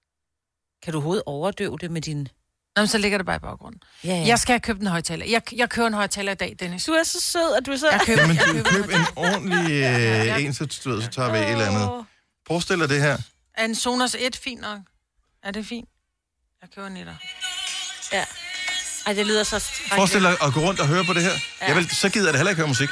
[0.83, 2.27] Kan du overhovedet overdøve det med din...
[2.75, 3.81] Nå, men så ligger det bare i baggrunden.
[4.03, 4.27] Ja, ja.
[4.27, 5.25] Jeg skal have købt en højtaler.
[5.25, 6.85] Jeg, jeg køber en højtaler i dag, Dennis.
[6.85, 7.89] Du er så sød, at du så...
[7.91, 11.31] Jeg køber, men jeg du køb en ordentlig øh, en, så, du ved, så tager
[11.31, 12.05] vi et eller andet.
[12.47, 13.17] Forestil dig det her.
[13.57, 14.79] Er en Sonos 1 fint nok?
[15.43, 15.89] Er det fint?
[16.61, 17.15] Jeg køber en etter.
[18.13, 18.25] Ja.
[19.05, 19.59] Ej, det lyder så...
[19.95, 21.31] Forestil dig at gå rundt og høre på det her.
[21.61, 21.67] Ja.
[21.67, 22.89] Jeg vil, så gider jeg da heller ikke høre musik.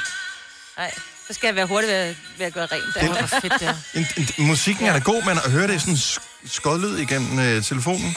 [0.76, 0.90] Nej,
[1.30, 2.94] så skal jeg være hurtig ved, at- ved at gøre rent.
[2.94, 3.00] Der.
[3.00, 3.74] Det var fedt, der.
[3.94, 4.06] En,
[4.38, 8.16] en, musikken er da god, men at høre det sådan sk- skodlyd igennem øh, telefonen.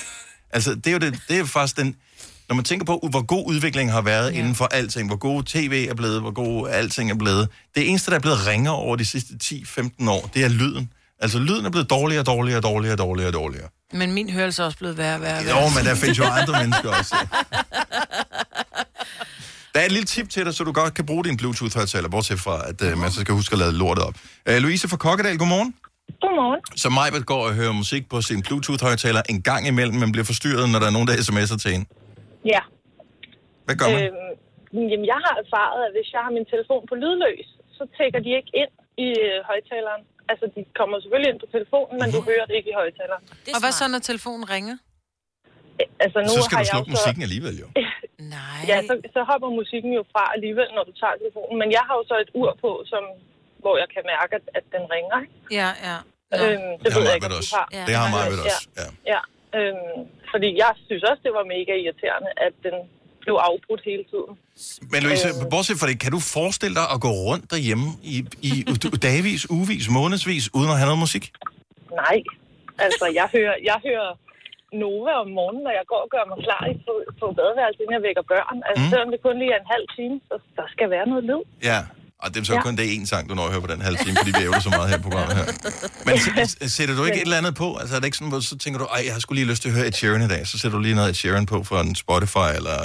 [0.52, 1.96] Altså, det er jo det, det er faktisk den...
[2.50, 4.38] Når man tænker på, hvor god udvikling har været ja.
[4.40, 7.50] inden for alting, hvor god tv er blevet, hvor god alting er blevet.
[7.76, 10.90] Det eneste, der er blevet ringere over de sidste 10-15 år, det er lyden.
[11.22, 13.68] Altså, lyden er blevet dårligere og dårligere og dårligere og dårligere og dårligere.
[13.94, 15.40] Men min hørelse er også blevet værre og værre.
[15.40, 15.64] og værre.
[15.64, 17.16] Jo, men der findes jo andre mennesker også.
[19.84, 22.56] Er et lille tip til dig, så du godt kan bruge din Bluetooth-højtaler, bortset fra,
[22.72, 24.16] at uh, man så skal huske at lade lortet op.
[24.50, 25.72] Uh, Louise fra Kokkedal, godmorgen.
[26.24, 26.60] Godmorgen.
[26.84, 30.66] Så Majbert går og hører musik på sin Bluetooth-højtaler en gang imellem, men bliver forstyrret,
[30.74, 31.84] når der er nogen, der sms'er til en.
[32.54, 32.62] Ja.
[33.66, 34.00] Hvad gør man?
[34.04, 38.20] Øhm, jamen, jeg har erfaret, at hvis jeg har min telefon på lydløs, så tækker
[38.26, 38.72] de ikke ind
[39.08, 40.02] i øh, højtaleren.
[40.32, 42.30] Altså, de kommer selvfølgelig ind på telefonen, men du Mhm.
[42.32, 43.24] hører det ikke i højtaleren.
[43.56, 44.76] Og hvad så, når telefonen ringer?
[46.06, 47.68] Altså, nu Så skal har du jeg slukke jo så- musikken alligevel, jo.
[48.36, 48.60] Nej.
[48.72, 51.56] Ja, så, så hopper musikken jo fra alligevel, når du tager telefonen.
[51.62, 53.04] Men jeg har jo så et ur på, som,
[53.64, 55.18] hvor jeg kan mærke, at, at den ringer.
[55.24, 55.36] Ikke?
[55.62, 55.98] Ja, ja.
[56.36, 57.56] Øhm, det, Det har ved jeg ikke, Majbert om du også.
[57.60, 57.68] har.
[57.90, 58.88] Det har Majbert også, ja.
[59.14, 59.22] Ja,
[59.60, 60.00] øhm,
[60.32, 62.76] fordi jeg synes også, det var mega irriterende, at den
[63.24, 64.32] blev afbrudt hele tiden.
[64.92, 65.50] Men Louise, Øh.
[65.54, 68.16] bortset fra det, kan du forestille dig at gå rundt derhjemme i,
[68.50, 68.52] i
[69.08, 71.26] dagvis, ugevis, månedsvis, uden at have noget musik?
[72.02, 72.18] Nej,
[72.86, 74.10] altså jeg hører, jeg hører
[74.82, 77.96] Nova om morgenen, når jeg går og gør mig klar i- på, på badeværelset, inden
[78.00, 78.58] jeg vækker børn.
[78.68, 78.90] Altså Mm.
[78.92, 81.44] selvom det kun lige er en halv time, så der skal være noget lyd.
[81.72, 81.80] Ja,
[82.24, 82.64] og det er så Ja.
[82.68, 84.62] kun det én sang, du når at høre på den halve time, fordi vi ævler
[84.68, 85.48] så meget her på programmet her.
[86.08, 86.16] Men
[86.78, 87.68] sætter du ikke et eller andet på?
[87.82, 89.62] Altså er det ikke sådan, hvor så tænker du, ej, jeg har skulle lige lyst
[89.64, 91.58] til at høre Ed Sheeran i dag, så sætter du lige noget Ed Sheeran på
[91.70, 92.78] fra en Spotify eller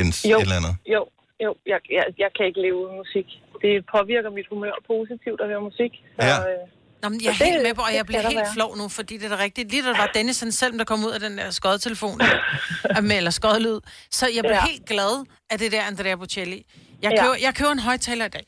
[0.00, 0.74] en, Jo, et eller andet.
[0.94, 1.00] jo,
[1.44, 1.50] jo.
[1.72, 3.26] Jeg, jeg, jeg kan ikke leve uden musik.
[3.64, 5.92] Det påvirker mit humør positivt at høre musik.
[6.18, 6.36] Så, Ja.
[6.50, 6.62] øh,
[7.02, 8.52] Nå, men jeg er helt med på, og jeg bliver helt være.
[8.54, 9.70] flov nu, fordi det er da rigtigt.
[9.70, 12.20] Lige da der var Dennis han selv, der kom ud af den der skodtelefon,
[13.02, 13.78] med, eller skodlyd,
[14.10, 14.66] så jeg blev Ja.
[14.66, 16.66] helt glad af det der Andrea Bocelli.
[17.02, 17.22] Jeg Ja.
[17.22, 18.46] køber, jeg køber en højtaler i dag.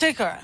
[0.00, 0.42] Det gør jeg.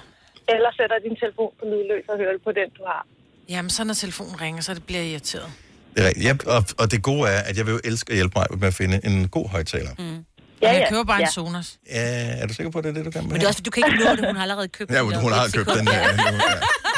[0.49, 3.07] Eller sætter din telefon på lydløs og hører det på den, du har.
[3.49, 5.53] Jamen, så når telefonen ringer, så det bliver jeg irriteret.
[5.95, 6.27] Det er rigtigt.
[6.27, 8.69] Jeg, og, og det gode er, at jeg vil jo elske at hjælpe mig med
[8.69, 9.91] at finde en god højtaler.
[9.99, 10.25] Mm.
[10.63, 10.89] Ja, jeg ja.
[10.91, 11.25] køber bare Ja.
[11.27, 11.67] en Sonos.
[11.91, 13.31] Ja, er du sikker på, at det er det, du kan med?
[13.31, 14.27] Men det er også, fordi du kan ikke nå det.
[14.27, 16.09] Hun har allerede købt Ja, hun, hun har købt den Ja.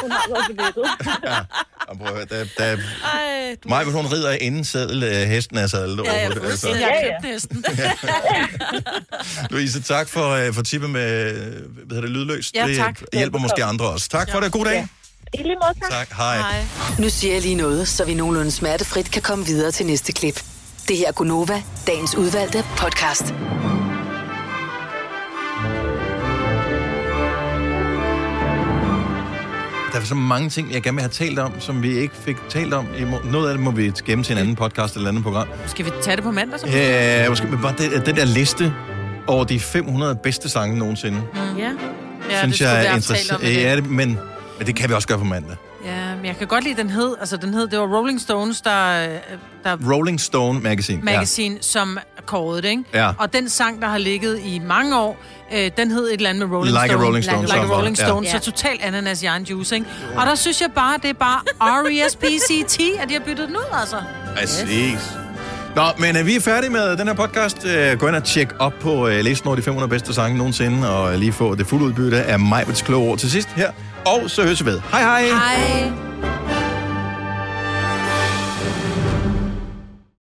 [0.03, 0.85] Hun har nettet.
[1.89, 2.77] Og prøv at høre, der, der,
[3.73, 3.91] Ej, du...
[3.91, 6.47] Hun rider inden sædel, øh, hesten er sadlet Ja, ja.
[6.47, 6.69] Altså.
[6.69, 7.21] Jeg har Ja, ja.
[7.21, 7.65] købt næsten.
[9.51, 12.55] Louise, tak for, øh, for tippet med hvad hedder det, lydløst.
[12.55, 13.01] Ja, det tak.
[13.13, 14.09] hjælper måske andre også.
[14.09, 14.53] Tak for det.
[14.53, 14.87] God dag.
[15.35, 15.91] I lige måde, tak.
[15.91, 16.09] Tak.
[16.17, 16.39] Hej.
[16.39, 16.65] Nej.
[16.99, 20.43] Nu siger jeg lige noget, så vi nogenlunde smertefrit kan komme videre til næste klip.
[20.89, 23.35] Det her er Gunova, dagens udvalgte podcast.
[29.93, 32.37] Der er så mange ting, jeg gerne vil have talt om, som vi ikke fik
[32.49, 32.87] talt om.
[33.25, 35.49] Noget af det må vi gemme til en anden podcast eller et andet program.
[35.67, 36.67] Skal vi tage det på mandag så?
[36.67, 38.73] Ja, måske, men bare det, den der liste
[39.27, 41.59] over de 500 bedste sange nogensinde, Mm.
[41.59, 41.71] Ja.
[42.31, 43.43] Ja, synes det jeg er interessant.
[43.43, 44.19] Ja, det, men,
[44.59, 45.57] men det kan vi også gøre på mandag.
[46.25, 49.05] Men jeg kan godt lide, den hed, altså den hed, det var Rolling Stones, der,
[49.05, 49.09] øh,
[49.65, 51.03] der Rolling Stone Magazine.
[51.03, 51.61] magazine, ja.
[51.63, 52.85] som kårede det, ikke?
[52.95, 53.11] Ja.
[53.19, 55.17] Og den sang, der har ligget i mange år,
[55.55, 57.05] øh, den hed et eller andet med Rolling Like a Stone.
[57.07, 57.97] Rolling Stone, Like som a Rolling.
[57.99, 58.39] Stone, Ja.
[58.39, 59.87] så total ananas i egen juice, ikke?
[60.17, 63.79] Og der synes jeg bare, det er bare R-E-S-P-C-T, at de har byttet den ud,
[63.81, 63.97] altså.
[64.37, 65.13] Præcis.
[65.77, 67.67] Nå, men øh, vi er færdige med den her podcast.
[67.67, 70.91] Øh, gå ind og tjek op på øh, listen over de 500 bedste sange nogensinde,
[70.91, 73.71] og lige få det fulde udbytte af Majbets kloge ord til sidst her.
[74.07, 74.81] Og så høres vi ved.
[74.93, 75.23] Hej hej!
[75.23, 76.34] Hej.